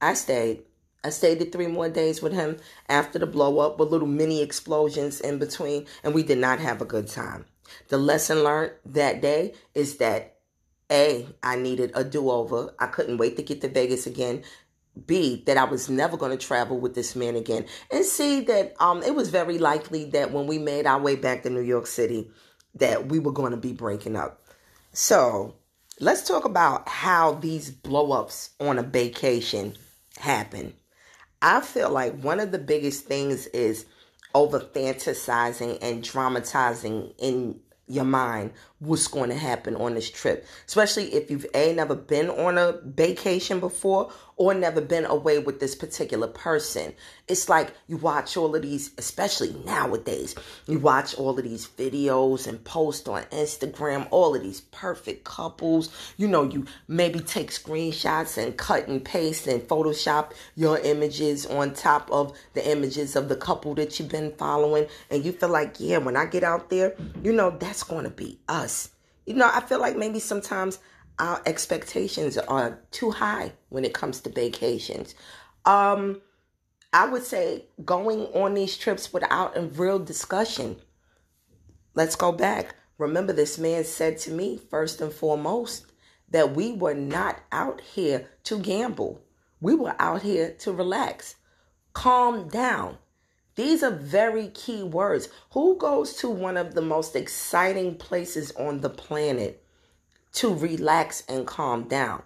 I 0.01 0.15
stayed. 0.15 0.63
I 1.03 1.11
stayed 1.11 1.41
the 1.41 1.47
three 1.47 1.67
more 1.67 1.89
days 1.89 2.23
with 2.23 2.33
him 2.33 2.59
after 2.89 3.19
the 3.19 3.27
blow 3.27 3.59
up 3.59 3.79
with 3.79 3.91
little 3.91 4.09
mini 4.09 4.41
explosions 4.41 5.21
in 5.21 5.39
between, 5.39 5.87
and 6.03 6.15
we 6.15 6.23
did 6.23 6.39
not 6.39 6.61
have 6.61 6.81
a 6.81 6.87
good 6.87 7.09
time. 7.09 7.45
The 7.88 7.98
lesson 7.98 8.44
learned 8.44 8.72
that 8.87 9.20
day 9.20 9.55
is 9.74 9.96
that 9.98 10.37
A, 10.90 11.27
I 11.42 11.57
needed 11.57 11.92
a 11.94 12.05
do 12.05 12.31
over. 12.31 12.74
I 12.79 12.87
couldn't 12.87 13.18
wait 13.18 13.37
to 13.37 13.42
get 13.42 13.61
to 13.62 13.68
Vegas 13.68 14.07
again. 14.07 14.42
B, 15.07 15.42
that 15.46 15.57
I 15.57 15.64
was 15.64 15.90
never 15.90 16.16
going 16.16 16.37
to 16.37 16.46
travel 16.46 16.79
with 16.79 16.94
this 16.94 17.16
man 17.16 17.35
again. 17.35 17.66
And 17.90 18.05
C, 18.05 18.40
that 18.42 18.81
um, 18.81 19.03
it 19.03 19.14
was 19.14 19.29
very 19.29 19.59
likely 19.59 20.05
that 20.11 20.31
when 20.31 20.46
we 20.46 20.59
made 20.59 20.87
our 20.87 21.00
way 21.00 21.16
back 21.16 21.42
to 21.42 21.50
New 21.50 21.62
York 21.62 21.88
City, 21.88 22.31
that 22.77 23.09
we 23.09 23.18
were 23.18 23.33
going 23.33 23.50
to 23.50 23.57
be 23.57 23.72
breaking 23.72 24.14
up. 24.14 24.40
So 24.92 25.57
let's 26.00 26.27
talk 26.27 26.44
about 26.44 26.88
how 26.88 27.33
these 27.33 27.70
blow 27.70 28.12
ups 28.12 28.50
on 28.61 28.79
a 28.79 28.83
vacation 28.83 29.74
happen. 30.18 30.74
I 31.42 31.61
feel 31.61 31.90
like 31.90 32.20
one 32.20 32.40
of 32.40 32.53
the 32.53 32.59
biggest 32.59 33.05
things 33.05 33.46
is 33.48 33.87
over 34.35 34.61
fantasizing 34.61 35.79
and 35.81 36.03
dramatizing 36.03 37.12
in 37.18 37.61
your 37.87 38.05
mind 38.05 38.51
what's 38.79 39.09
going 39.09 39.31
to 39.31 39.37
happen 39.37 39.77
on 39.77 39.94
this 39.94 40.11
trip. 40.11 40.47
Especially 40.66 41.14
if 41.14 41.31
you've 41.31 41.47
a 41.55 41.75
never 41.75 41.94
been 41.94 42.31
on 42.31 42.59
a 42.59 42.81
vacation 42.85 43.61
before 43.61 44.11
or 44.37 44.55
never 44.55 44.81
been 44.81 45.05
away 45.05 45.38
with 45.38 45.61
this 45.61 45.75
particular 45.75 46.27
person. 46.27 46.92
It's 47.29 47.49
like 47.49 47.73
you 47.87 47.97
watch 47.97 48.37
all 48.37 48.55
of 48.55 48.62
these, 48.62 48.90
especially 48.99 49.55
nowadays, 49.64 50.35
you 50.66 50.79
watch 50.79 51.14
all 51.14 51.38
of 51.38 51.44
these 51.44 51.66
videos 51.66 52.47
and 52.47 52.62
posts 52.64 53.09
on 53.09 53.23
Instagram, 53.25 54.09
all 54.11 54.35
of 54.35 54.42
these 54.42 54.61
perfect 54.61 55.25
couples. 55.25 55.90
You 56.16 56.29
know, 56.29 56.42
you 56.42 56.66
maybe 56.88 57.20
take 57.20 57.51
screenshots 57.51 58.42
and 58.42 58.57
cut 58.57 58.88
and 58.88 59.05
paste 59.05 59.47
and 59.47 59.62
Photoshop 59.62 60.33
your 60.57 60.79
images 60.79 61.47
on 61.47 61.75
top 61.75 62.11
of 62.11 62.37
the 62.55 62.68
images 62.68 63.16
of 63.16 63.29
the 63.29 63.37
couple 63.37 63.75
that 63.77 63.99
you've 63.99 64.09
been 64.09 64.33
following. 64.33 64.87
And 65.11 65.25
you 65.25 65.33
feel 65.33 65.49
like, 65.49 65.77
yeah, 65.79 65.99
when 65.99 66.16
I 66.16 66.27
get 66.27 66.42
out 66.44 66.70
there, 66.70 66.94
you 67.23 67.33
know, 67.33 67.51
that's 67.51 67.83
going 67.83 68.05
to 68.05 68.11
be 68.11 68.38
us. 68.49 68.90
You 69.27 69.35
know, 69.35 69.51
I 69.51 69.61
feel 69.61 69.81
like 69.81 69.97
maybe 69.97 70.18
sometimes 70.18 70.79
our 71.18 71.40
expectations 71.46 72.37
are 72.37 72.81
too 72.90 73.11
high 73.11 73.53
when 73.68 73.85
it 73.85 73.94
comes 73.94 74.20
to 74.20 74.31
vacations. 74.31 75.14
Um, 75.64 76.20
I 76.92 77.07
would 77.07 77.24
say 77.24 77.66
going 77.85 78.20
on 78.35 78.55
these 78.55 78.77
trips 78.77 79.12
without 79.12 79.57
a 79.57 79.62
real 79.62 79.98
discussion. 79.98 80.77
Let's 81.94 82.16
go 82.16 82.33
back. 82.33 82.77
Remember, 82.98 83.33
this 83.33 83.59
man 83.59 83.85
said 83.85 84.18
to 84.18 84.31
me, 84.31 84.61
first 84.70 85.00
and 85.00 85.12
foremost, 85.12 85.87
that 86.31 86.55
we 86.55 86.72
were 86.72 86.94
not 86.94 87.40
out 87.50 87.81
here 87.81 88.29
to 88.44 88.59
gamble. 88.59 89.20
We 89.61 89.74
were 89.74 89.96
out 89.98 90.22
here 90.22 90.55
to 90.61 90.72
relax. 90.72 91.37
Calm 91.92 92.48
down. 92.48 92.98
These 93.57 93.83
are 93.83 93.90
very 93.90 94.48
key 94.48 94.83
words. 94.83 95.29
Who 95.53 95.77
goes 95.77 96.14
to 96.18 96.29
one 96.29 96.57
of 96.57 96.74
the 96.74 96.83
most 96.83 97.14
exciting 97.14 97.96
places 97.96 98.53
on 98.57 98.81
the 98.81 98.90
planet 98.90 99.63
to 100.35 100.55
relax 100.55 101.25
and 101.29 101.47
calm 101.47 101.85
down. 101.88 102.23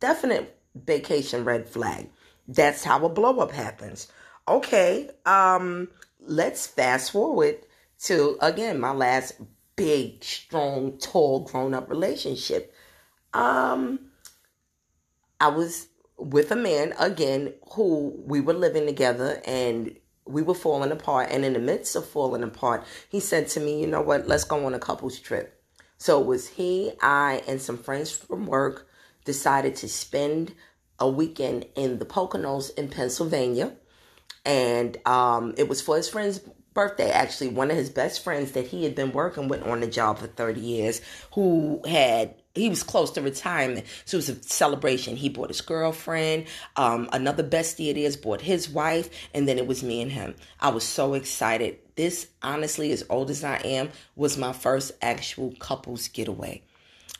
Definite 0.00 0.58
vacation 0.74 1.44
red 1.44 1.68
flag. 1.68 2.10
That's 2.48 2.84
how 2.84 3.04
a 3.04 3.08
blow 3.08 3.38
up 3.38 3.52
happens. 3.52 4.08
Okay, 4.48 5.10
um, 5.24 5.88
let's 6.20 6.66
fast 6.66 7.12
forward 7.12 7.58
to 8.04 8.36
again 8.40 8.78
my 8.78 8.92
last 8.92 9.40
big, 9.74 10.22
strong, 10.22 10.98
tall, 10.98 11.40
grown 11.40 11.74
up 11.74 11.90
relationship. 11.90 12.74
Um, 13.34 14.00
I 15.40 15.48
was 15.48 15.88
with 16.18 16.50
a 16.50 16.56
man 16.56 16.94
again 16.98 17.52
who 17.72 18.14
we 18.24 18.40
were 18.40 18.54
living 18.54 18.86
together 18.86 19.42
and 19.46 19.94
we 20.24 20.42
were 20.42 20.54
falling 20.54 20.90
apart. 20.90 21.28
And 21.30 21.44
in 21.44 21.52
the 21.52 21.58
midst 21.58 21.94
of 21.96 22.06
falling 22.06 22.42
apart, 22.42 22.84
he 23.08 23.20
said 23.20 23.48
to 23.48 23.60
me, 23.60 23.80
You 23.80 23.86
know 23.86 24.02
what? 24.02 24.26
Let's 24.26 24.44
go 24.44 24.64
on 24.64 24.74
a 24.74 24.78
couple's 24.78 25.18
trip. 25.18 25.55
So 25.98 26.20
it 26.20 26.26
was 26.26 26.48
he, 26.48 26.92
I, 27.00 27.42
and 27.48 27.60
some 27.60 27.78
friends 27.78 28.10
from 28.10 28.46
work 28.46 28.88
decided 29.24 29.76
to 29.76 29.88
spend 29.88 30.54
a 30.98 31.08
weekend 31.08 31.66
in 31.74 31.98
the 31.98 32.04
Poconos 32.04 32.74
in 32.76 32.88
Pennsylvania. 32.88 33.72
And 34.44 34.96
um, 35.06 35.54
it 35.56 35.68
was 35.68 35.80
for 35.80 35.96
his 35.96 36.08
friend's 36.08 36.40
birthday. 36.76 37.10
Actually, 37.10 37.48
one 37.48 37.70
of 37.70 37.76
his 37.76 37.90
best 37.90 38.22
friends 38.22 38.52
that 38.52 38.68
he 38.68 38.84
had 38.84 38.94
been 38.94 39.12
working 39.12 39.48
with 39.48 39.66
on 39.66 39.80
the 39.80 39.86
job 39.88 40.18
for 40.18 40.28
30 40.28 40.60
years, 40.60 41.00
who 41.32 41.82
had 41.86 42.34
he 42.54 42.68
was 42.68 42.82
close 42.82 43.10
to 43.12 43.22
retirement. 43.22 43.86
So 44.04 44.16
it 44.16 44.18
was 44.18 44.28
a 44.28 44.42
celebration. 44.44 45.16
He 45.16 45.28
brought 45.28 45.48
his 45.48 45.60
girlfriend, 45.60 46.46
um, 46.76 47.08
another 47.12 47.42
bestie 47.42 47.90
of 47.90 47.96
his 47.96 48.16
brought 48.16 48.40
his 48.40 48.68
wife, 48.68 49.10
and 49.34 49.48
then 49.48 49.58
it 49.58 49.66
was 49.66 49.82
me 49.82 50.00
and 50.00 50.12
him. 50.12 50.34
I 50.60 50.68
was 50.68 50.84
so 50.84 51.14
excited. 51.14 51.78
This, 51.96 52.28
honestly, 52.42 52.92
as 52.92 53.04
old 53.08 53.30
as 53.30 53.42
I 53.42 53.56
am, 53.56 53.90
was 54.14 54.36
my 54.36 54.52
first 54.52 54.92
actual 55.02 55.54
couples 55.58 56.08
getaway. 56.08 56.62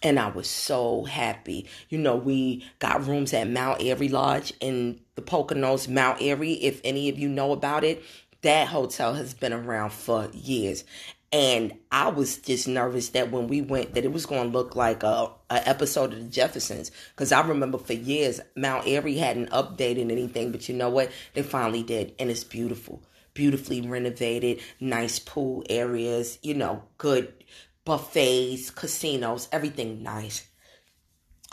And 0.02 0.18
I 0.18 0.28
was 0.28 0.48
so 0.48 1.04
happy. 1.04 1.66
You 1.88 1.98
know, 1.98 2.16
we 2.16 2.64
got 2.78 3.06
rooms 3.06 3.32
at 3.32 3.48
Mount 3.48 3.82
Airy 3.82 4.08
Lodge 4.08 4.52
in 4.60 5.00
the 5.14 5.22
Poconos, 5.22 5.88
Mount 5.88 6.20
Airy. 6.20 6.52
If 6.52 6.80
any 6.84 7.08
of 7.08 7.18
you 7.18 7.28
know 7.28 7.52
about 7.52 7.82
it, 7.82 8.02
that 8.42 8.68
hotel 8.68 9.14
has 9.14 9.32
been 9.32 9.54
around 9.54 9.92
for 9.92 10.28
years 10.32 10.84
and 11.32 11.74
I 11.90 12.08
was 12.08 12.38
just 12.38 12.68
nervous 12.68 13.10
that 13.10 13.32
when 13.32 13.48
we 13.48 13.60
went, 13.60 13.94
that 13.94 14.04
it 14.04 14.12
was 14.12 14.26
going 14.26 14.50
to 14.50 14.58
look 14.58 14.76
like 14.76 15.02
a, 15.02 15.30
a 15.50 15.68
episode 15.68 16.12
of 16.12 16.20
the 16.20 16.30
Jeffersons. 16.30 16.90
Because 17.10 17.32
I 17.32 17.46
remember 17.46 17.78
for 17.78 17.94
years 17.94 18.40
Mount 18.56 18.86
Airy 18.86 19.16
hadn't 19.16 19.50
updated 19.50 20.10
anything, 20.10 20.52
but 20.52 20.68
you 20.68 20.74
know 20.74 20.88
what? 20.88 21.10
They 21.34 21.42
finally 21.42 21.82
did, 21.82 22.14
and 22.18 22.30
it's 22.30 22.44
beautiful, 22.44 23.02
beautifully 23.36 23.80
renovated, 23.82 24.60
nice 24.80 25.20
pool 25.20 25.62
areas, 25.70 26.40
you 26.42 26.54
know, 26.54 26.82
good 26.98 27.32
buffets, 27.84 28.70
casinos, 28.70 29.48
everything 29.52 30.02
nice. 30.02 30.48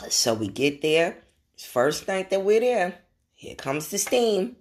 So 0.08 0.34
we 0.34 0.48
get 0.48 0.82
there. 0.82 1.18
First 1.56 2.08
night 2.08 2.30
that 2.30 2.42
we're 2.42 2.58
there, 2.58 2.98
here 3.32 3.54
comes 3.54 3.90
the 3.90 3.98
steam. 3.98 4.56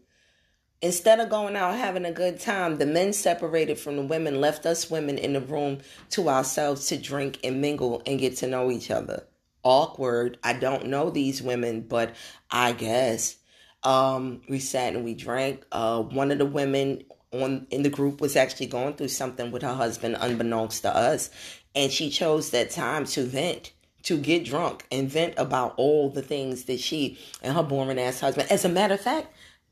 Instead 0.81 1.21
of 1.21 1.29
going 1.29 1.55
out 1.55 1.75
having 1.75 2.05
a 2.05 2.11
good 2.11 2.39
time, 2.39 2.77
the 2.77 2.85
men 2.85 3.13
separated 3.13 3.79
from 3.79 3.95
the 3.95 4.01
women, 4.03 4.41
left 4.41 4.65
us 4.65 4.91
women 4.91 5.17
in 5.17 5.33
the 5.33 5.41
room 5.41 5.79
to 6.09 6.27
ourselves 6.29 6.87
to 6.87 6.97
drink 6.97 7.39
and 7.43 7.61
mingle 7.61 8.03
and 8.05 8.19
get 8.19 8.35
to 8.37 8.47
know 8.47 8.69
each 8.69 8.91
other. 8.91 9.25
Awkward. 9.63 10.37
I 10.43 10.51
don't 10.51 10.87
know 10.87 11.09
these 11.09 11.41
women, 11.41 11.81
but 11.81 12.13
I 12.51 12.73
guess. 12.73 13.37
Um, 13.83 14.41
we 14.47 14.59
sat 14.59 14.95
and 14.95 15.03
we 15.03 15.13
drank. 15.13 15.65
Uh, 15.71 16.01
one 16.01 16.31
of 16.31 16.37
the 16.37 16.45
women 16.45 17.03
on 17.31 17.67
in 17.69 17.83
the 17.83 17.89
group 17.89 18.21
was 18.21 18.35
actually 18.35 18.67
going 18.67 18.93
through 18.93 19.09
something 19.09 19.51
with 19.51 19.61
her 19.61 19.73
husband, 19.73 20.17
unbeknownst 20.19 20.83
to 20.83 20.95
us, 20.95 21.29
and 21.75 21.91
she 21.91 22.09
chose 22.09 22.51
that 22.51 22.69
time 22.69 23.05
to 23.05 23.23
vent 23.23 23.73
to 24.03 24.17
get 24.17 24.45
drunk 24.45 24.85
and 24.91 25.09
vent 25.09 25.33
about 25.37 25.73
all 25.77 26.09
the 26.09 26.21
things 26.21 26.65
that 26.65 26.79
she 26.79 27.17
and 27.41 27.55
her 27.55 27.63
boring 27.63 27.99
ass 27.99 28.19
husband. 28.19 28.51
As 28.51 28.65
a 28.65 28.69
matter 28.69 28.93
of 28.93 29.01
fact, 29.01 29.27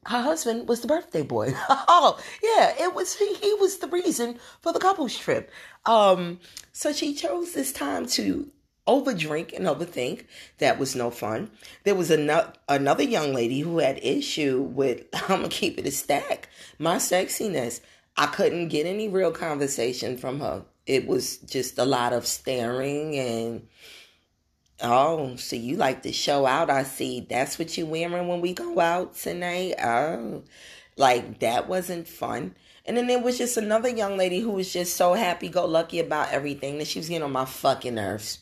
her 0.06 0.22
husband 0.22 0.68
was 0.68 0.82
the 0.82 0.88
birthday 0.88 1.22
boy. 1.22 1.54
oh, 1.70 2.18
yeah, 2.42 2.74
it 2.80 2.96
was 2.96 3.16
he, 3.16 3.36
he 3.36 3.54
was 3.56 3.78
the 3.78 3.88
reason 3.88 4.40
for 4.62 4.74
the 4.74 4.80
couples 4.80 5.18
trip. 5.18 5.52
Um, 5.86 6.40
so 6.72 6.92
she 6.92 7.14
chose 7.14 7.54
this 7.54 7.72
time 7.72 8.08
to 8.08 8.50
overdrink 8.88 9.54
and 9.54 9.66
overthink. 9.66 10.26
That 10.58 10.80
was 10.80 10.96
no 10.96 11.12
fun. 11.12 11.52
There 11.84 11.96
was 11.96 12.12
another 12.12 12.54
another 12.68 13.04
young 13.04 13.34
lady 13.34 13.60
who 13.62 13.80
had 13.80 14.00
issue 14.04 14.62
with 14.62 15.06
I'm 15.14 15.28
gonna 15.28 15.50
keep 15.50 15.78
it 15.78 15.86
a 15.86 15.92
stack, 15.92 16.50
my 16.80 16.96
sexiness. 16.98 17.82
I 18.18 18.28
couldn't 18.28 18.68
get 18.68 18.86
any 18.86 19.08
real 19.08 19.32
conversation 19.32 20.18
from 20.18 20.40
her. 20.42 20.66
It 20.86 21.08
was 21.08 21.38
just 21.38 21.78
a 21.78 21.86
lot 21.86 22.14
of 22.14 22.28
staring 22.28 23.18
and 23.18 23.68
Oh, 24.84 25.36
so 25.36 25.56
you 25.56 25.78
like 25.78 26.02
to 26.04 26.12
show 26.12 26.48
out? 26.48 26.72
I 26.72 26.84
see. 26.84 27.20
That's 27.30 27.60
what 27.60 27.78
you 27.78 27.86
wearing 27.86 28.28
when 28.28 28.42
we 28.42 28.54
go 28.54 28.80
out 28.80 29.16
tonight. 29.16 29.76
Oh, 29.82 30.44
like 30.98 31.40
that 31.40 31.70
wasn't 31.70 32.08
fun. 32.08 32.56
And 32.86 32.98
then 32.98 33.06
there 33.06 33.22
was 33.22 33.38
just 33.38 33.58
another 33.58 33.90
young 33.90 34.18
lady 34.18 34.40
who 34.40 34.50
was 34.52 34.74
just 34.74 34.96
so 34.98 35.14
happy 35.14 35.50
go 35.50 35.66
lucky 35.66 36.00
about 36.00 36.32
everything 36.32 36.80
that 36.80 36.88
she 36.88 36.98
was 36.98 37.10
getting 37.10 37.24
on 37.24 37.32
my 37.32 37.46
fucking 37.46 37.96
nerves. 37.96 38.41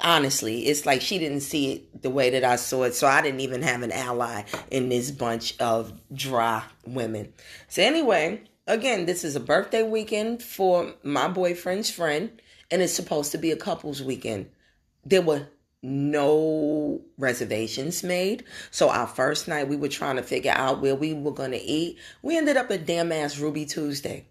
Honestly, 0.00 0.66
it's 0.66 0.86
like 0.86 1.02
she 1.02 1.18
didn't 1.18 1.40
see 1.40 1.72
it 1.72 2.02
the 2.02 2.10
way 2.10 2.30
that 2.30 2.44
I 2.44 2.56
saw 2.56 2.84
it, 2.84 2.94
so 2.94 3.06
I 3.06 3.20
didn't 3.20 3.40
even 3.40 3.62
have 3.62 3.82
an 3.82 3.92
ally 3.92 4.44
in 4.70 4.88
this 4.88 5.10
bunch 5.10 5.58
of 5.60 5.92
dry 6.14 6.62
women. 6.86 7.32
So 7.68 7.82
anyway, 7.82 8.42
again, 8.66 9.04
this 9.04 9.22
is 9.22 9.36
a 9.36 9.40
birthday 9.40 9.82
weekend 9.82 10.42
for 10.42 10.94
my 11.02 11.28
boyfriend's 11.28 11.90
friend, 11.90 12.40
and 12.70 12.80
it's 12.80 12.94
supposed 12.94 13.32
to 13.32 13.38
be 13.38 13.50
a 13.50 13.56
couples 13.56 14.02
weekend. 14.02 14.48
There 15.04 15.20
were 15.20 15.48
no 15.82 17.02
reservations 17.18 18.02
made. 18.02 18.44
So 18.70 18.88
our 18.88 19.06
first 19.06 19.48
night 19.48 19.68
we 19.68 19.76
were 19.76 19.88
trying 19.88 20.16
to 20.16 20.22
figure 20.22 20.54
out 20.54 20.80
where 20.80 20.94
we 20.94 21.12
were 21.12 21.32
going 21.32 21.50
to 21.50 21.60
eat. 21.62 21.98
We 22.22 22.38
ended 22.38 22.56
up 22.56 22.70
at 22.70 22.86
damn 22.86 23.12
ass 23.12 23.38
Ruby 23.38 23.66
Tuesday. 23.66 24.26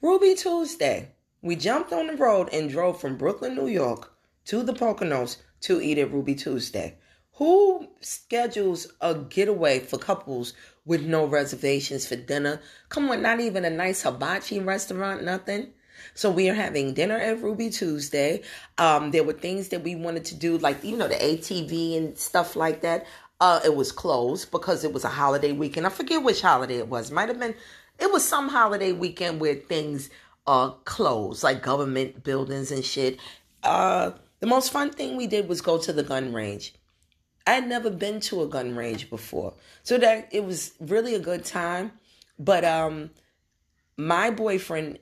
Ruby 0.00 0.34
Tuesday. 0.34 1.10
We 1.42 1.56
jumped 1.56 1.92
on 1.92 2.06
the 2.06 2.16
road 2.16 2.48
and 2.52 2.70
drove 2.70 3.00
from 3.00 3.18
Brooklyn, 3.18 3.54
New 3.54 3.66
York 3.66 4.13
to 4.46 4.62
the 4.62 4.72
Poconos 4.72 5.38
to 5.62 5.80
eat 5.80 5.98
at 5.98 6.12
Ruby 6.12 6.34
Tuesday. 6.34 6.96
Who 7.34 7.88
schedules 8.00 8.86
a 9.00 9.14
getaway 9.14 9.80
for 9.80 9.98
couples 9.98 10.54
with 10.84 11.02
no 11.02 11.26
reservations 11.26 12.06
for 12.06 12.16
dinner? 12.16 12.60
Come 12.88 13.10
on, 13.10 13.22
not 13.22 13.40
even 13.40 13.64
a 13.64 13.70
nice 13.70 14.02
hibachi 14.02 14.60
restaurant, 14.60 15.24
nothing. 15.24 15.72
So 16.14 16.30
we 16.30 16.48
are 16.48 16.54
having 16.54 16.94
dinner 16.94 17.16
at 17.16 17.42
Ruby 17.42 17.70
Tuesday. 17.70 18.42
Um, 18.78 19.10
there 19.10 19.24
were 19.24 19.32
things 19.32 19.70
that 19.70 19.82
we 19.82 19.96
wanted 19.96 20.24
to 20.26 20.36
do, 20.36 20.58
like 20.58 20.84
you 20.84 20.96
know 20.96 21.08
the 21.08 21.16
ATV 21.16 21.96
and 21.96 22.16
stuff 22.16 22.54
like 22.54 22.82
that. 22.82 23.06
Uh, 23.40 23.60
it 23.64 23.74
was 23.74 23.90
closed 23.90 24.50
because 24.50 24.84
it 24.84 24.92
was 24.92 25.04
a 25.04 25.08
holiday 25.08 25.52
weekend. 25.52 25.86
I 25.86 25.90
forget 25.90 26.22
which 26.22 26.40
holiday 26.40 26.76
it 26.76 26.88
was. 26.88 27.10
Might 27.10 27.28
have 27.28 27.40
been. 27.40 27.54
It 27.98 28.12
was 28.12 28.24
some 28.24 28.48
holiday 28.48 28.92
weekend 28.92 29.40
where 29.40 29.54
things 29.54 30.10
are 30.46 30.76
closed, 30.84 31.42
like 31.42 31.62
government 31.62 32.22
buildings 32.22 32.70
and 32.70 32.84
shit. 32.84 33.18
Uh, 33.62 34.12
the 34.44 34.50
most 34.50 34.72
fun 34.72 34.90
thing 34.90 35.16
we 35.16 35.26
did 35.26 35.48
was 35.48 35.62
go 35.62 35.78
to 35.78 35.90
the 35.90 36.02
gun 36.02 36.34
range. 36.34 36.74
I 37.46 37.52
had 37.52 37.66
never 37.66 37.88
been 37.88 38.20
to 38.28 38.42
a 38.42 38.46
gun 38.46 38.76
range 38.76 39.08
before, 39.08 39.54
so 39.82 39.96
that 39.96 40.28
it 40.32 40.44
was 40.44 40.74
really 40.78 41.14
a 41.14 41.18
good 41.18 41.46
time. 41.46 41.92
But 42.38 42.62
um, 42.62 43.08
my 43.96 44.30
boyfriend 44.30 44.98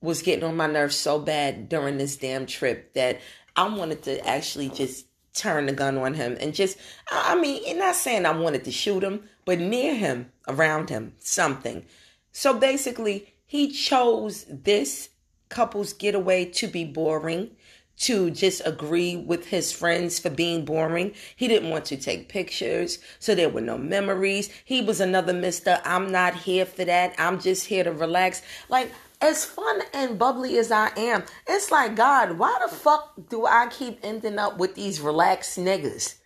was 0.00 0.22
getting 0.22 0.44
on 0.44 0.56
my 0.56 0.68
nerves 0.68 0.94
so 0.94 1.18
bad 1.18 1.68
during 1.68 1.98
this 1.98 2.16
damn 2.16 2.46
trip 2.46 2.94
that 2.94 3.20
I 3.56 3.66
wanted 3.66 4.04
to 4.04 4.24
actually 4.24 4.68
just 4.68 5.06
turn 5.32 5.66
the 5.66 5.72
gun 5.72 5.98
on 5.98 6.14
him 6.14 6.36
and 6.38 6.54
just, 6.54 6.78
I 7.10 7.34
mean, 7.34 7.76
not 7.76 7.96
saying 7.96 8.26
I 8.26 8.38
wanted 8.38 8.62
to 8.62 8.70
shoot 8.70 9.02
him, 9.02 9.24
but 9.44 9.58
near 9.58 9.96
him, 9.96 10.30
around 10.46 10.88
him, 10.88 11.14
something. 11.18 11.84
So 12.30 12.56
basically, 12.56 13.34
he 13.44 13.72
chose 13.72 14.46
this 14.48 15.08
couple's 15.48 15.92
getaway 15.92 16.44
to 16.44 16.68
be 16.68 16.84
boring 16.84 17.56
to 17.96 18.30
just 18.30 18.62
agree 18.64 19.16
with 19.16 19.46
his 19.46 19.72
friends 19.72 20.18
for 20.18 20.30
being 20.30 20.64
boring. 20.64 21.14
He 21.36 21.48
didn't 21.48 21.70
want 21.70 21.84
to 21.86 21.96
take 21.96 22.28
pictures, 22.28 22.98
so 23.18 23.34
there 23.34 23.48
were 23.48 23.60
no 23.60 23.78
memories. 23.78 24.50
He 24.64 24.80
was 24.80 25.00
another 25.00 25.32
Mr. 25.32 25.80
I'm 25.84 26.10
not 26.10 26.34
here 26.34 26.66
for 26.66 26.84
that. 26.84 27.14
I'm 27.18 27.40
just 27.40 27.66
here 27.66 27.84
to 27.84 27.92
relax. 27.92 28.42
Like, 28.68 28.90
as 29.20 29.44
fun 29.44 29.80
and 29.92 30.18
bubbly 30.18 30.58
as 30.58 30.70
I 30.70 30.90
am, 30.96 31.24
it's 31.46 31.70
like, 31.70 31.96
God, 31.96 32.38
why 32.38 32.58
the 32.62 32.74
fuck 32.74 33.14
do 33.30 33.46
I 33.46 33.68
keep 33.68 34.00
ending 34.02 34.38
up 34.38 34.58
with 34.58 34.74
these 34.74 35.00
relaxed 35.00 35.58
niggas? 35.58 36.16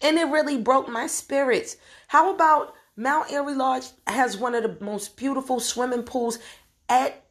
And 0.00 0.18
it 0.18 0.28
really 0.28 0.56
broke 0.56 0.88
my 0.88 1.06
spirits. 1.06 1.76
How 2.08 2.34
about 2.34 2.74
Mount 2.96 3.30
Airy 3.30 3.54
Lodge 3.54 3.86
has 4.06 4.36
one 4.36 4.54
of 4.54 4.62
the 4.62 4.84
most 4.84 5.16
beautiful 5.16 5.60
swimming 5.60 6.02
pools 6.02 6.38
at 6.88 7.24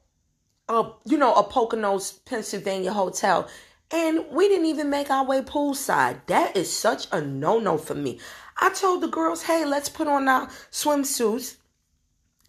a 0.69 0.91
you 1.05 1.17
know 1.17 1.33
a 1.33 1.43
Poconos, 1.43 2.23
Pennsylvania 2.25 2.93
hotel, 2.93 3.49
and 3.91 4.25
we 4.31 4.47
didn't 4.47 4.67
even 4.67 4.89
make 4.89 5.09
our 5.09 5.25
way 5.25 5.41
poolside. 5.41 6.25
That 6.27 6.55
is 6.55 6.71
such 6.71 7.07
a 7.11 7.19
no 7.19 7.59
no 7.59 7.77
for 7.77 7.95
me. 7.95 8.19
I 8.61 8.69
told 8.69 9.01
the 9.01 9.07
girls, 9.07 9.43
hey, 9.43 9.65
let's 9.65 9.89
put 9.89 10.07
on 10.07 10.27
our 10.27 10.47
swimsuits, 10.71 11.57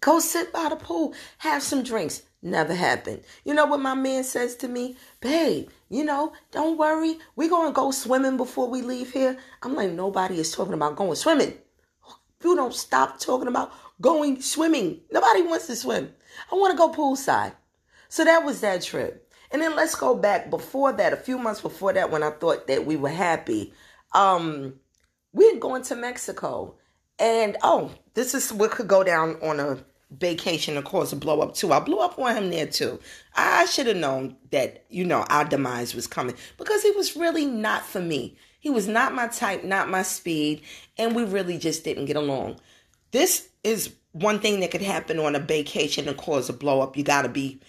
go 0.01 0.21
sit 0.21 0.53
by 0.53 0.69
the 0.69 0.77
pool, 0.77 1.15
have 1.39 1.63
some 1.63 1.83
drinks. 1.83 2.23
Never 2.43 2.75
happened. 2.75 3.23
You 3.45 3.53
know 3.53 3.67
what 3.67 3.81
my 3.81 3.93
man 3.93 4.25
says 4.25 4.57
to 4.57 4.69
me? 4.69 4.97
Babe, 5.21 5.69
you 5.91 6.05
know, 6.05 6.33
don't 6.53 6.79
worry. 6.79 7.19
We're 7.37 7.51
to 7.51 7.71
go 7.73 7.91
swimming 7.91 8.39
before 8.39 8.67
we 8.67 8.81
leave 8.81 9.13
here. 9.13 9.37
I'm 9.63 9.75
like, 9.75 9.91
nobody 9.91 10.41
is 10.41 10.51
talking 10.51 10.73
about 10.73 10.97
going 10.97 11.17
swimming. 11.17 11.53
You 12.43 12.57
don't 12.57 12.73
stop 12.73 13.21
talking 13.21 13.49
about 13.49 13.73
going 14.01 14.41
swimming. 14.41 15.01
Nobody 15.13 15.43
wants 15.43 15.67
to 15.67 15.77
swim. 15.77 16.15
I 16.51 16.55
want 16.55 16.71
to 16.73 16.79
go 16.79 16.91
poolside. 16.91 17.53
So 18.11 18.25
that 18.25 18.45
was 18.45 18.61
that 18.61 18.83
trip. 18.83 19.33
And 19.53 19.63
then 19.63 19.75
let's 19.75 19.95
go 19.95 20.15
back 20.15 20.51
before 20.51 20.93
that, 20.93 21.13
a 21.13 21.17
few 21.17 21.39
months 21.39 21.61
before 21.61 21.93
that, 21.93 22.11
when 22.11 22.23
I 22.23 22.31
thought 22.31 22.67
that 22.67 22.85
we 22.85 22.97
were 22.97 23.09
happy. 23.09 23.73
Um, 24.13 24.75
we 25.33 25.49
had 25.49 25.61
gone 25.61 25.83
to 25.83 25.97
Mexico. 25.97 26.75
And 27.19 27.57
oh, 27.63 27.93
this 28.15 28.35
is 28.35 28.53
what 28.53 28.73
could 28.73 28.89
go 28.89 29.05
down 29.05 29.37
on 29.43 29.61
a 29.61 29.79
vacation 30.11 30.77
and 30.77 30.85
cause 30.85 31.13
a 31.13 31.17
blow 31.17 31.41
up 31.41 31.55
too. 31.55 31.73
I 31.73 31.79
blew 31.79 31.99
up 31.99 32.19
on 32.19 32.37
him 32.37 32.51
there 32.51 32.67
too. 32.67 32.99
I 33.37 33.67
should 33.67 33.87
have 33.87 33.97
known 33.97 34.37
that, 34.51 34.85
you 34.89 35.05
know, 35.05 35.25
our 35.29 35.45
demise 35.45 35.95
was 35.95 36.09
coming 36.09 36.35
because 36.59 36.83
he 36.83 36.91
was 36.93 37.17
really 37.17 37.47
not 37.47 37.85
for 37.85 38.01
me. 38.01 38.37
He 38.59 38.71
was 38.71 38.89
not 38.89 39.15
my 39.15 39.29
type, 39.29 39.63
not 39.63 39.89
my 39.89 40.03
speed, 40.03 40.63
and 40.99 41.15
we 41.15 41.25
really 41.25 41.59
just 41.59 41.85
didn't 41.85 42.07
get 42.07 42.17
along. 42.17 42.61
This 43.13 43.49
is 43.63 43.95
one 44.13 44.41
thing 44.41 44.61
that 44.61 44.73
could 44.73 44.83
happen 44.83 45.19
on 45.19 45.37
a 45.37 45.39
vacation 45.39 46.09
and 46.09 46.17
cause 46.17 46.49
a 46.49 46.53
blow 46.53 46.81
up. 46.81 46.97
You 46.97 47.05
got 47.05 47.23
to 47.23 47.29
be 47.29 47.61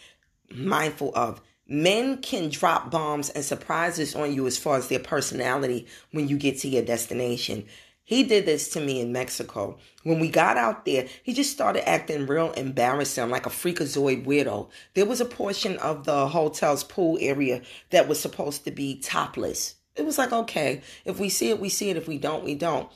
mindful 0.53 1.11
of. 1.15 1.41
Men 1.67 2.17
can 2.21 2.49
drop 2.49 2.91
bombs 2.91 3.29
and 3.29 3.45
surprises 3.45 4.15
on 4.15 4.33
you 4.33 4.45
as 4.47 4.57
far 4.57 4.77
as 4.77 4.89
their 4.89 4.99
personality 4.99 5.87
when 6.11 6.27
you 6.27 6.37
get 6.37 6.59
to 6.59 6.67
your 6.67 6.83
destination. 6.83 7.65
He 8.03 8.23
did 8.23 8.45
this 8.45 8.69
to 8.71 8.81
me 8.81 8.99
in 8.99 9.13
Mexico. 9.13 9.77
When 10.03 10.19
we 10.19 10.27
got 10.27 10.57
out 10.57 10.83
there, 10.83 11.07
he 11.23 11.33
just 11.33 11.51
started 11.51 11.87
acting 11.87 12.27
real 12.27 12.51
embarrassing, 12.51 13.29
like 13.29 13.45
a 13.45 13.49
freakazoid 13.49 14.25
weirdo. 14.25 14.69
There 14.95 15.05
was 15.05 15.21
a 15.21 15.25
portion 15.25 15.77
of 15.77 16.03
the 16.03 16.27
hotel's 16.27 16.83
pool 16.83 17.17
area 17.21 17.61
that 17.91 18.09
was 18.09 18.19
supposed 18.19 18.65
to 18.65 18.71
be 18.71 18.99
topless. 18.99 19.75
It 19.95 20.05
was 20.05 20.17
like, 20.17 20.33
okay, 20.33 20.81
if 21.05 21.19
we 21.19 21.29
see 21.29 21.51
it, 21.51 21.59
we 21.61 21.69
see 21.69 21.89
it. 21.89 21.95
If 21.95 22.07
we 22.07 22.17
don't, 22.17 22.43
we 22.43 22.55
don't. 22.55 22.91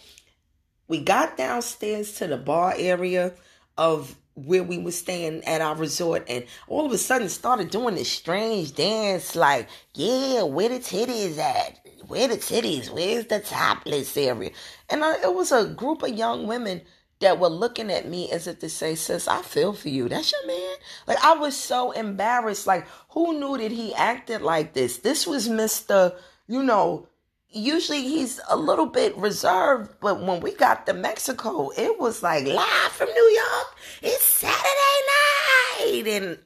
We 0.87 0.99
got 0.99 1.37
downstairs 1.37 2.13
to 2.15 2.27
the 2.27 2.37
bar 2.37 2.73
area 2.77 3.33
of 3.77 4.15
where 4.35 4.63
we 4.63 4.77
were 4.77 4.91
staying 4.91 5.43
at 5.45 5.61
our 5.61 5.75
resort 5.75 6.25
and 6.27 6.45
all 6.67 6.85
of 6.85 6.91
a 6.91 6.97
sudden 6.97 7.29
started 7.29 7.69
doing 7.69 7.95
this 7.95 8.11
strange 8.11 8.75
dance 8.75 9.35
like, 9.35 9.67
yeah, 9.93 10.43
where 10.43 10.69
the 10.69 10.79
titties 10.79 11.37
at? 11.37 11.79
Where 12.07 12.27
the 12.27 12.35
titties? 12.35 12.89
Where's 12.89 13.27
the 13.27 13.39
topless 13.39 14.15
area? 14.17 14.51
And 14.89 15.03
I, 15.03 15.21
it 15.23 15.33
was 15.33 15.51
a 15.51 15.65
group 15.65 16.03
of 16.03 16.09
young 16.09 16.47
women 16.47 16.81
that 17.19 17.39
were 17.39 17.47
looking 17.47 17.89
at 17.89 18.07
me 18.07 18.29
as 18.29 18.45
if 18.45 18.59
to 18.59 18.69
say, 18.69 18.95
sis, 18.95 19.27
I 19.27 19.41
feel 19.41 19.73
for 19.73 19.89
you. 19.89 20.09
That's 20.09 20.31
your 20.31 20.45
man. 20.45 20.75
Like 21.07 21.23
I 21.23 21.33
was 21.35 21.55
so 21.55 21.91
embarrassed. 21.91 22.67
Like 22.67 22.85
who 23.09 23.39
knew 23.39 23.57
that 23.57 23.71
he 23.71 23.93
acted 23.95 24.41
like 24.41 24.73
this? 24.73 24.97
This 24.97 25.25
was 25.25 25.47
Mr. 25.47 26.15
You 26.47 26.61
know, 26.61 27.07
usually 27.55 28.01
he's 28.01 28.39
a 28.49 28.57
little 28.57 28.85
bit 28.85 29.15
reserved, 29.17 29.95
but 30.01 30.21
when 30.21 30.41
we 30.41 30.53
got 30.53 30.85
to 30.85 30.93
Mexico, 30.93 31.69
it 31.77 31.99
was 31.99 32.21
like 32.21 32.45
live 32.45 32.91
from 32.91 33.07
New 33.07 33.29
York. 33.29 33.75
It's 34.01 34.23
Saturday 34.23 34.99
night. 35.79 36.07
And 36.07 36.39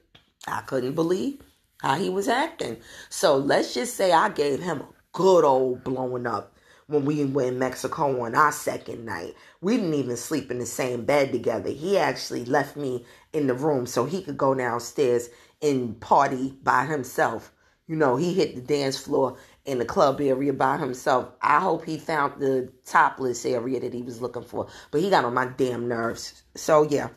I 0.46 0.60
couldn't 0.62 0.94
believe 0.94 1.40
how 1.78 1.96
he 1.96 2.08
was 2.08 2.28
acting. 2.28 2.78
So 3.08 3.36
let's 3.36 3.74
just 3.74 3.96
say 3.96 4.12
I 4.12 4.28
gave 4.28 4.62
him 4.62 4.80
a 4.80 4.88
good 5.12 5.44
old 5.44 5.82
blowing 5.82 6.26
up 6.26 6.54
when 6.86 7.04
we 7.04 7.20
in 7.20 7.58
Mexico 7.58 8.22
on 8.24 8.34
our 8.34 8.52
second 8.52 9.04
night. 9.04 9.34
We 9.60 9.76
didn't 9.76 9.94
even 9.94 10.16
sleep 10.16 10.50
in 10.50 10.58
the 10.58 10.66
same 10.66 11.04
bed 11.04 11.32
together. 11.32 11.70
He 11.70 11.98
actually 11.98 12.44
left 12.44 12.76
me 12.76 13.04
in 13.32 13.46
the 13.46 13.54
room 13.54 13.86
so 13.86 14.04
he 14.04 14.22
could 14.22 14.36
go 14.36 14.54
downstairs 14.54 15.28
and 15.62 16.00
party 16.00 16.54
by 16.62 16.86
himself. 16.86 17.52
You 17.86 17.96
know, 17.96 18.16
he 18.16 18.34
hit 18.34 18.54
the 18.54 18.60
dance 18.60 18.98
floor 18.98 19.36
in 19.70 19.78
the 19.78 19.84
club 19.84 20.20
area 20.20 20.52
by 20.52 20.76
himself. 20.76 21.30
I 21.40 21.60
hope 21.60 21.84
he 21.84 21.96
found 21.96 22.40
the 22.40 22.72
topless 22.84 23.46
area 23.46 23.80
that 23.80 23.94
he 23.94 24.02
was 24.02 24.20
looking 24.20 24.42
for. 24.42 24.66
But 24.90 25.00
he 25.00 25.10
got 25.10 25.24
on 25.24 25.34
my 25.34 25.46
damn 25.46 25.88
nerves. 25.88 26.42
So 26.56 26.82
yeah. 26.82 27.08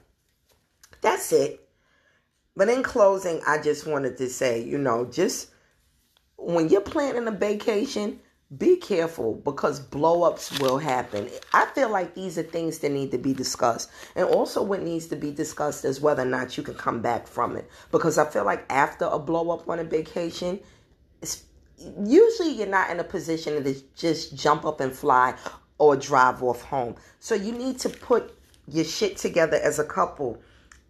That's 1.01 1.33
it. 1.33 1.67
But 2.55 2.69
in 2.69 2.83
closing, 2.83 3.41
I 3.47 3.61
just 3.61 3.87
wanted 3.87 4.17
to 4.17 4.29
say, 4.29 4.63
you 4.63 4.77
know, 4.77 5.05
just 5.05 5.49
when 6.37 6.69
you're 6.69 6.81
planning 6.81 7.27
a 7.27 7.31
vacation, 7.31 8.19
be 8.55 8.75
careful 8.75 9.33
because 9.33 9.79
blowups 9.79 10.61
will 10.61 10.77
happen. 10.77 11.29
I 11.53 11.65
feel 11.73 11.89
like 11.89 12.13
these 12.13 12.37
are 12.37 12.43
things 12.43 12.77
that 12.79 12.91
need 12.91 13.11
to 13.11 13.17
be 13.17 13.33
discussed. 13.33 13.89
And 14.15 14.27
also, 14.27 14.61
what 14.61 14.83
needs 14.83 15.07
to 15.07 15.15
be 15.15 15.31
discussed 15.31 15.83
is 15.85 15.99
whether 15.99 16.21
or 16.21 16.27
not 16.27 16.55
you 16.55 16.63
can 16.63 16.75
come 16.75 17.01
back 17.01 17.27
from 17.27 17.55
it. 17.55 17.67
Because 17.91 18.17
I 18.19 18.29
feel 18.29 18.45
like 18.45 18.65
after 18.69 19.05
a 19.05 19.19
blowup 19.19 19.67
on 19.67 19.79
a 19.79 19.83
vacation, 19.83 20.59
usually 21.77 22.51
you're 22.51 22.67
not 22.67 22.89
in 22.89 22.99
a 22.99 23.03
position 23.03 23.63
to 23.63 23.75
just 23.95 24.35
jump 24.35 24.65
up 24.65 24.79
and 24.79 24.93
fly 24.93 25.35
or 25.77 25.95
drive 25.95 26.41
off 26.43 26.61
home. 26.61 26.95
So 27.19 27.35
you 27.35 27.51
need 27.51 27.79
to 27.79 27.89
put 27.89 28.35
your 28.67 28.85
shit 28.85 29.17
together 29.17 29.57
as 29.57 29.79
a 29.79 29.83
couple 29.83 30.41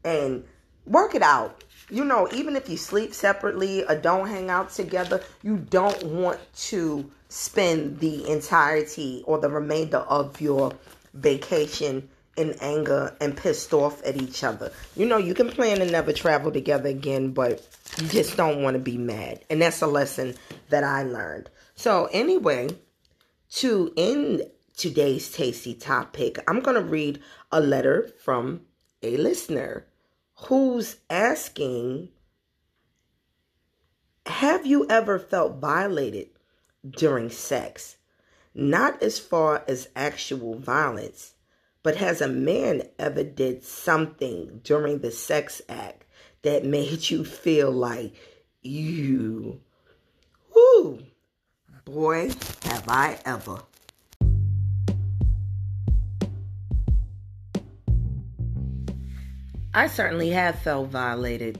and 0.03 0.43
work 0.85 1.15
it 1.15 1.21
out. 1.21 1.63
You 1.89 2.05
know, 2.05 2.27
even 2.33 2.55
if 2.55 2.69
you 2.69 2.77
sleep 2.77 3.13
separately 3.13 3.83
or 3.85 3.95
don't 3.95 4.27
hang 4.27 4.49
out 4.49 4.69
together, 4.69 5.21
you 5.41 5.57
don't 5.57 6.03
want 6.03 6.39
to 6.55 7.09
spend 7.29 7.99
the 7.99 8.29
entirety 8.29 9.23
or 9.25 9.39
the 9.39 9.49
remainder 9.49 9.97
of 9.97 10.39
your 10.39 10.73
vacation 11.13 12.09
in 12.35 12.55
anger 12.61 13.15
and 13.21 13.37
pissed 13.37 13.73
off 13.73 14.03
at 14.05 14.17
each 14.17 14.43
other. 14.43 14.71
You 14.95 15.05
know, 15.05 15.17
you 15.17 15.33
can 15.33 15.49
plan 15.49 15.79
to 15.79 15.85
never 15.85 16.13
travel 16.13 16.51
together 16.51 16.89
again, 16.89 17.31
but 17.31 17.65
you 17.99 18.07
just 18.07 18.35
don't 18.37 18.63
want 18.63 18.75
to 18.75 18.79
be 18.79 18.97
mad. 18.97 19.43
And 19.49 19.61
that's 19.61 19.81
a 19.81 19.87
lesson 19.87 20.35
that 20.69 20.83
I 20.83 21.03
learned. 21.03 21.49
So, 21.75 22.09
anyway, 22.11 22.69
to 23.55 23.93
end 23.95 24.43
today's 24.75 25.31
tasty 25.31 25.75
topic, 25.75 26.39
I'm 26.47 26.61
going 26.61 26.75
to 26.75 26.83
read 26.83 27.21
a 27.51 27.59
letter 27.59 28.09
from 28.23 28.61
a 29.03 29.17
listener 29.17 29.85
who's 30.47 30.97
asking 31.09 32.09
Have 34.25 34.65
you 34.65 34.87
ever 34.89 35.19
felt 35.19 35.59
violated 35.59 36.29
during 36.89 37.29
sex? 37.29 37.97
Not 38.55 39.01
as 39.01 39.17
far 39.19 39.63
as 39.67 39.89
actual 39.95 40.59
violence, 40.59 41.33
but 41.83 41.97
has 41.97 42.21
a 42.21 42.27
man 42.27 42.81
ever 42.97 43.23
did 43.23 43.63
something 43.63 44.61
during 44.63 44.99
the 44.99 45.11
sex 45.11 45.61
act 45.67 46.05
that 46.41 46.65
made 46.65 47.09
you 47.09 47.25
feel 47.25 47.71
like 47.71 48.13
you, 48.61 49.59
whoo, 50.55 51.03
boy, 51.83 52.29
have 52.63 52.85
I 52.87 53.19
ever. 53.25 53.59
I 59.73 59.87
certainly 59.87 60.29
have 60.29 60.59
felt 60.59 60.89
violated. 60.89 61.59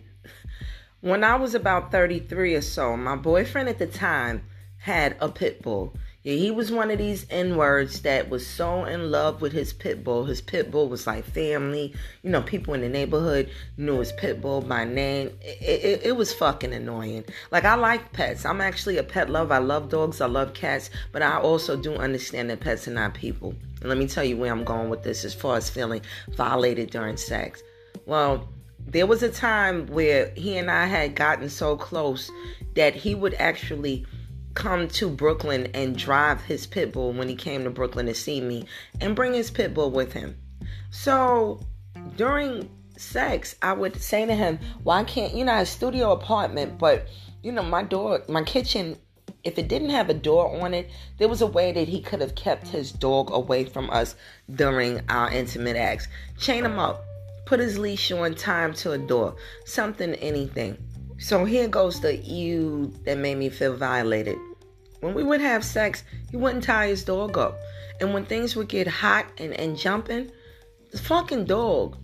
When 1.02 1.24
I 1.24 1.36
was 1.36 1.56
about 1.56 1.92
33 1.92 2.56
or 2.56 2.62
so, 2.62 2.96
my 2.96 3.16
boyfriend 3.16 3.68
at 3.68 3.80
the 3.80 3.88
time 3.88 4.44
had 4.78 5.18
a 5.20 5.30
pit 5.30 5.62
bull. 5.62 5.96
Yeah, 6.24 6.36
he 6.36 6.52
was 6.52 6.72
one 6.72 6.90
of 6.90 7.00
these 7.00 7.26
N 7.30 7.58
words 7.58 8.02
that 8.04 8.30
was 8.30 8.48
so 8.48 8.86
in 8.86 9.12
love 9.12 9.42
with 9.42 9.52
his 9.52 9.74
pit 9.74 10.06
bull. 10.06 10.24
His 10.24 10.40
pit 10.40 10.72
bull 10.72 10.88
was 10.88 11.06
like 11.06 11.26
family. 11.26 11.94
You 12.22 12.30
know, 12.30 12.42
people 12.42 12.74
in 12.74 12.80
the 12.80 12.88
neighborhood 12.88 13.50
knew 13.76 14.00
his 14.00 14.14
pit 14.14 14.42
bull 14.42 14.62
by 14.62 14.86
name. 14.86 15.38
It, 15.42 15.84
it, 15.84 16.02
it 16.06 16.16
was 16.16 16.34
fucking 16.34 16.74
annoying. 16.74 17.26
Like, 17.52 17.66
I 17.66 17.76
like 17.76 18.14
pets. 18.14 18.46
I'm 18.46 18.62
actually 18.62 18.98
a 18.98 19.04
pet 19.04 19.30
lover. 19.30 19.54
I 19.54 19.58
love 19.58 19.90
dogs. 19.90 20.22
I 20.22 20.28
love 20.28 20.54
cats. 20.54 20.90
But 21.12 21.24
I 21.24 21.40
also 21.40 21.76
do 21.76 21.96
understand 21.96 22.50
that 22.50 22.62
pets 22.62 22.88
are 22.88 22.92
not 22.92 23.14
people. 23.14 23.54
And 23.82 23.90
let 23.90 23.98
me 23.98 24.08
tell 24.08 24.24
you 24.24 24.38
where 24.38 24.52
I'm 24.52 24.64
going 24.64 24.90
with 24.90 25.04
this 25.04 25.26
as 25.26 25.34
far 25.34 25.58
as 25.58 25.70
feeling 25.70 26.04
violated 26.30 26.90
during 26.90 27.18
sex. 27.18 27.62
Well, 28.06 28.48
there 28.80 29.08
was 29.08 29.24
a 29.24 29.30
time 29.30 29.88
where 29.88 30.32
he 30.38 30.56
and 30.58 30.72
I 30.72 30.86
had 30.86 31.16
gotten 31.16 31.50
so 31.50 31.76
close 31.76 32.32
that 32.76 32.96
he 32.96 33.14
would 33.14 33.34
actually 33.34 34.06
come 34.54 34.88
to 34.88 35.10
Brooklyn 35.10 35.68
and 35.74 35.98
drive 35.98 36.42
his 36.44 36.66
pit 36.66 36.94
bull 36.94 37.14
when 37.14 37.30
he 37.30 37.36
came 37.36 37.64
to 37.64 37.70
Brooklyn 37.70 38.06
to 38.06 38.14
see 38.14 38.42
me 38.42 38.66
and 39.02 39.16
bring 39.16 39.34
his 39.34 39.52
pit 39.52 39.74
bull 39.74 39.92
with 39.92 40.14
him. 40.14 40.38
So 40.92 41.60
during 42.16 42.70
sex, 42.98 43.56
I 43.62 43.74
would 43.74 44.02
say 44.02 44.26
to 44.26 44.36
him, 44.36 44.60
Why 44.84 45.04
can't 45.04 45.34
you 45.34 45.46
know 45.46 45.60
a 45.60 45.66
studio 45.66 46.12
apartment, 46.12 46.78
but 46.78 47.08
you 47.42 47.52
know, 47.52 47.64
my 47.64 47.84
door 47.84 48.24
my 48.28 48.44
kitchen 48.44 48.98
if 49.44 49.60
it 49.60 49.68
didn't 49.68 49.90
have 49.90 50.10
a 50.10 50.14
door 50.14 50.62
on 50.62 50.74
it, 50.74 50.90
there 51.18 51.28
was 51.28 51.42
a 51.42 51.48
way 51.48 51.72
that 51.74 51.88
he 51.88 52.02
could 52.02 52.22
have 52.22 52.36
kept 52.36 52.68
his 52.68 52.92
dog 52.92 53.30
away 53.32 53.66
from 53.66 53.90
us 53.90 54.16
during 54.56 55.02
our 55.10 55.30
intimate 55.32 55.76
acts. 55.76 56.08
Chain 56.38 56.66
him 56.66 56.80
up, 56.80 57.04
put 57.46 57.60
his 57.60 57.78
leash 57.78 58.12
on, 58.12 58.36
time 58.36 58.74
to 58.76 58.94
a 58.94 58.98
door, 58.98 59.36
something, 59.66 60.14
anything. 60.16 60.78
So 61.18 61.46
here 61.46 61.68
goes 61.68 62.02
the 62.02 62.16
you 62.16 62.94
that 63.06 63.18
made 63.18 63.38
me 63.38 63.50
feel 63.50 63.76
violated. 63.76 64.38
When 65.00 65.14
we 65.14 65.24
would 65.24 65.42
have 65.42 65.64
sex, 65.64 66.04
he 66.32 66.38
wouldn't 66.38 66.64
tie 66.64 66.88
his 66.88 67.04
dog 67.04 67.38
up. 67.38 67.58
And 68.00 68.14
when 68.14 68.26
things 68.26 68.56
would 68.56 68.70
get 68.70 68.88
hot 68.88 69.26
and, 69.38 69.54
and 69.54 69.78
jumping, 69.78 70.32
the 70.92 70.98
fucking 70.98 71.46
dog 71.46 71.98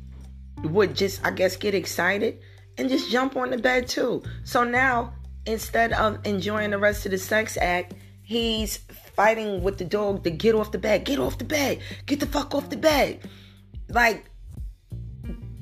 would 0.63 0.95
just, 0.95 1.25
I 1.25 1.31
guess, 1.31 1.55
get 1.55 1.73
excited 1.73 2.39
and 2.77 2.89
just 2.89 3.09
jump 3.09 3.35
on 3.35 3.49
the 3.51 3.57
bed 3.57 3.87
too. 3.87 4.23
So 4.43 4.63
now, 4.63 5.13
instead 5.45 5.93
of 5.93 6.25
enjoying 6.25 6.71
the 6.71 6.77
rest 6.77 7.05
of 7.05 7.11
the 7.11 7.17
sex 7.17 7.57
act, 7.57 7.93
he's 8.23 8.77
fighting 9.15 9.63
with 9.63 9.77
the 9.77 9.85
dog 9.85 10.23
to 10.23 10.31
get 10.31 10.55
off 10.55 10.71
the 10.71 10.77
bed. 10.77 11.05
Get 11.05 11.19
off 11.19 11.37
the 11.37 11.45
bed. 11.45 11.79
Get 12.05 12.19
the 12.19 12.25
fuck 12.25 12.53
off 12.53 12.69
the 12.69 12.77
bed. 12.77 13.19
Like, 13.89 14.29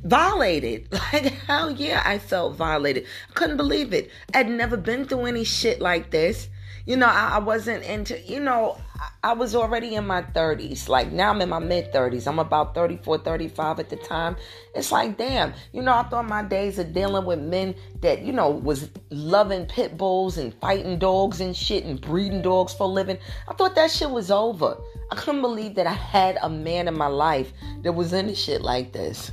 violated. 0.04 0.88
Like, 1.14 1.34
hell 1.48 1.72
yeah, 1.72 2.02
I 2.06 2.18
felt 2.18 2.56
violated. 2.56 3.06
I 3.30 3.34
couldn't 3.34 3.58
believe 3.58 3.94
it. 3.94 4.12
I'd 4.34 4.50
never 4.50 4.76
been 4.76 5.06
through 5.06 5.26
any 5.26 5.46
shit 5.46 5.80
like 5.80 6.12
this. 6.12 6.50
You 6.86 6.98
know, 6.98 7.08
I, 7.08 7.36
I 7.36 7.40
wasn't 7.40 7.84
into, 7.84 8.20
you 8.22 8.40
know, 8.40 8.78
I, 9.00 9.32
I 9.32 9.34
was 9.34 9.56
already 9.56 9.96
in 9.96 10.06
my 10.06 10.22
30s. 10.22 10.90
Like, 10.90 11.12
now 11.12 11.32
I'm 11.32 11.42
in 11.42 11.50
my 11.50 11.60
mid 11.60 11.94
30s. 11.94 12.28
I'm 12.28 12.40
about 12.40 12.76
34, 12.76 13.20
35 13.20 13.80
at 13.80 13.90
the 13.90 13.96
time. 13.96 14.36
It's 14.76 14.92
like, 14.92 15.18
damn, 15.18 15.54
you 15.72 15.82
know, 15.82 15.94
I 15.94 16.04
thought 16.04 16.28
my 16.28 16.44
days 16.44 16.78
of 16.80 16.94
dealing 16.94 17.26
with 17.26 17.40
men 17.40 17.76
that, 18.02 18.22
you 18.22 18.32
know, 18.34 18.50
was 18.50 18.90
loving 19.10 19.66
pit 19.66 19.98
bulls 19.98 20.38
and 20.38 20.54
fighting 20.56 21.00
dogs 21.00 21.42
and 21.42 21.56
shit 21.56 21.84
and 21.86 22.00
breeding 22.00 22.42
dogs 22.42 22.74
for 22.74 22.84
a 22.84 22.88
living. 22.88 23.18
I 23.48 23.54
thought 23.54 23.76
that 23.76 23.92
shit 23.92 24.10
was 24.10 24.32
over. 24.32 24.78
I 25.12 25.16
couldn't 25.16 25.42
believe 25.42 25.76
that 25.76 25.88
I 25.88 25.94
had 25.94 26.38
a 26.42 26.50
man 26.50 26.88
in 26.88 26.98
my 26.98 27.08
life 27.08 27.52
that 27.84 27.94
was 27.94 28.14
into 28.14 28.36
shit 28.36 28.62
like 28.62 28.92
this. 28.94 29.32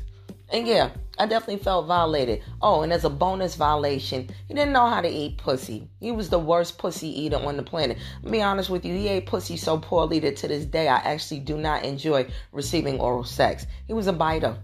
And 0.54 0.68
yeah, 0.68 0.90
I 1.18 1.26
definitely 1.26 1.64
felt 1.64 1.88
violated. 1.88 2.40
Oh, 2.62 2.82
and 2.82 2.92
as 2.92 3.04
a 3.04 3.10
bonus 3.10 3.56
violation, 3.56 4.28
he 4.46 4.54
didn't 4.54 4.72
know 4.72 4.88
how 4.88 5.00
to 5.00 5.08
eat 5.08 5.36
pussy. 5.36 5.88
He 5.98 6.12
was 6.12 6.30
the 6.30 6.38
worst 6.38 6.78
pussy 6.78 7.08
eater 7.08 7.38
on 7.38 7.56
the 7.56 7.64
planet. 7.64 7.98
Be 8.30 8.40
honest 8.40 8.70
with 8.70 8.84
you, 8.84 8.94
he 8.94 9.08
ate 9.08 9.26
pussy 9.26 9.56
so 9.56 9.78
poorly 9.78 10.20
that 10.20 10.36
to 10.36 10.46
this 10.46 10.64
day 10.64 10.86
I 10.86 10.98
actually 10.98 11.40
do 11.40 11.58
not 11.58 11.84
enjoy 11.84 12.28
receiving 12.52 13.00
oral 13.00 13.24
sex. 13.24 13.66
He 13.88 13.94
was 13.94 14.06
a 14.06 14.12
biter. 14.12 14.56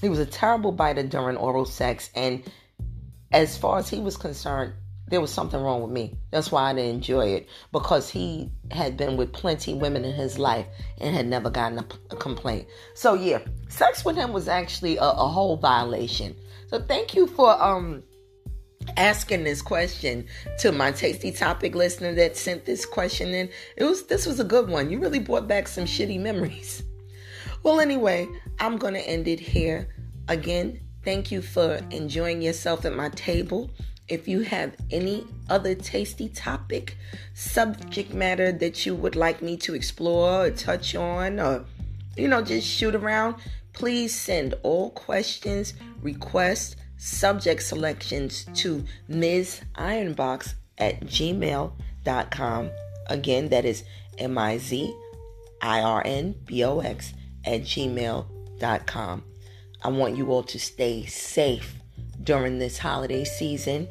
He 0.00 0.08
was 0.08 0.18
a 0.18 0.26
terrible 0.26 0.72
biter 0.72 1.04
during 1.04 1.36
oral 1.36 1.66
sex, 1.66 2.10
and 2.16 2.42
as 3.30 3.56
far 3.56 3.78
as 3.78 3.88
he 3.88 4.00
was 4.00 4.16
concerned, 4.16 4.72
there 5.10 5.20
was 5.20 5.32
something 5.32 5.60
wrong 5.60 5.82
with 5.82 5.90
me. 5.90 6.16
That's 6.30 6.52
why 6.52 6.70
I 6.70 6.74
didn't 6.74 6.96
enjoy 6.96 7.26
it 7.28 7.48
because 7.72 8.10
he 8.10 8.50
had 8.70 8.96
been 8.96 9.16
with 9.16 9.32
plenty 9.32 9.74
women 9.74 10.04
in 10.04 10.14
his 10.14 10.38
life 10.38 10.66
and 10.98 11.14
had 11.14 11.26
never 11.26 11.50
gotten 11.50 11.78
a, 11.78 11.86
a 12.10 12.16
complaint. 12.16 12.66
So 12.94 13.14
yeah, 13.14 13.40
sex 13.68 14.04
with 14.04 14.16
him 14.16 14.32
was 14.32 14.48
actually 14.48 14.96
a, 14.96 15.02
a 15.02 15.28
whole 15.28 15.56
violation. 15.56 16.36
So 16.68 16.80
thank 16.80 17.14
you 17.14 17.26
for 17.26 17.60
um 17.62 18.02
asking 18.96 19.44
this 19.44 19.60
question 19.60 20.26
to 20.58 20.72
my 20.72 20.90
tasty 20.92 21.30
topic 21.30 21.74
listener 21.74 22.14
that 22.14 22.36
sent 22.36 22.64
this 22.64 22.86
question 22.86 23.34
in. 23.34 23.48
It 23.76 23.84
was 23.84 24.06
this 24.06 24.26
was 24.26 24.40
a 24.40 24.44
good 24.44 24.68
one. 24.68 24.90
You 24.90 25.00
really 25.00 25.18
brought 25.18 25.48
back 25.48 25.68
some 25.68 25.84
shitty 25.84 26.20
memories. 26.20 26.82
Well, 27.64 27.80
anyway, 27.80 28.28
I'm 28.60 28.76
gonna 28.76 29.00
end 29.00 29.26
it 29.26 29.40
here. 29.40 29.88
Again, 30.28 30.80
thank 31.04 31.32
you 31.32 31.42
for 31.42 31.80
enjoying 31.90 32.40
yourself 32.40 32.84
at 32.84 32.94
my 32.94 33.08
table. 33.10 33.68
If 34.08 34.26
you 34.26 34.40
have 34.40 34.74
any 34.90 35.26
other 35.50 35.74
tasty 35.74 36.30
topic, 36.30 36.96
subject 37.34 38.14
matter 38.14 38.52
that 38.52 38.86
you 38.86 38.94
would 38.94 39.14
like 39.16 39.42
me 39.42 39.56
to 39.58 39.74
explore 39.74 40.46
or 40.46 40.50
touch 40.50 40.94
on, 40.94 41.38
or, 41.38 41.66
you 42.16 42.26
know, 42.26 42.40
just 42.40 42.66
shoot 42.66 42.94
around, 42.94 43.36
please 43.74 44.14
send 44.14 44.54
all 44.62 44.90
questions, 44.90 45.74
requests, 46.00 46.76
subject 46.96 47.62
selections 47.62 48.46
to 48.54 48.84
Ms. 49.08 49.60
Ironbox 49.76 50.54
at 50.78 51.00
gmail.com. 51.00 52.70
Again, 53.08 53.48
that 53.50 53.64
is 53.64 53.84
M 54.18 54.38
I 54.38 54.58
Z 54.58 54.94
I 55.60 55.80
R 55.82 56.02
N 56.04 56.34
B 56.46 56.64
O 56.64 56.80
X 56.80 57.12
at 57.44 57.62
gmail.com. 57.62 59.22
I 59.82 59.88
want 59.88 60.16
you 60.16 60.30
all 60.32 60.42
to 60.44 60.58
stay 60.58 61.04
safe 61.06 61.77
during 62.28 62.58
this 62.58 62.76
holiday 62.76 63.24
season. 63.24 63.88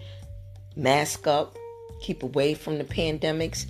Mask 0.75 1.25
up, 1.25 1.57
keep 1.99 2.21
away 2.21 2.53
from 2.53 2.77
the 2.77 2.83
pandemics 2.83 3.65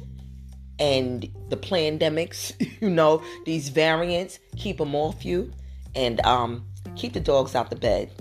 and 0.77 1.25
the 1.47 1.55
pandemics, 1.55 2.51
you 2.81 2.89
know, 2.89 3.23
these 3.45 3.69
variants, 3.69 4.39
keep 4.57 4.77
them 4.77 4.93
off 4.93 5.23
you 5.23 5.53
and 5.95 6.19
um, 6.25 6.67
keep 6.97 7.13
the 7.13 7.21
dogs 7.21 7.55
out 7.55 7.69
the 7.69 7.77
bed. 7.77 8.11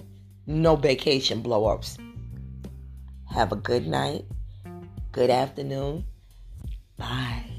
No 0.47 0.77
baecation 0.77 1.43
blow 1.43 1.67
ups. 1.67 1.99
Have 3.35 3.51
a 3.51 3.57
good 3.57 3.89
night, 3.89 4.25
good 5.11 5.31
afternoon. 5.31 6.05
Bye. 6.97 7.56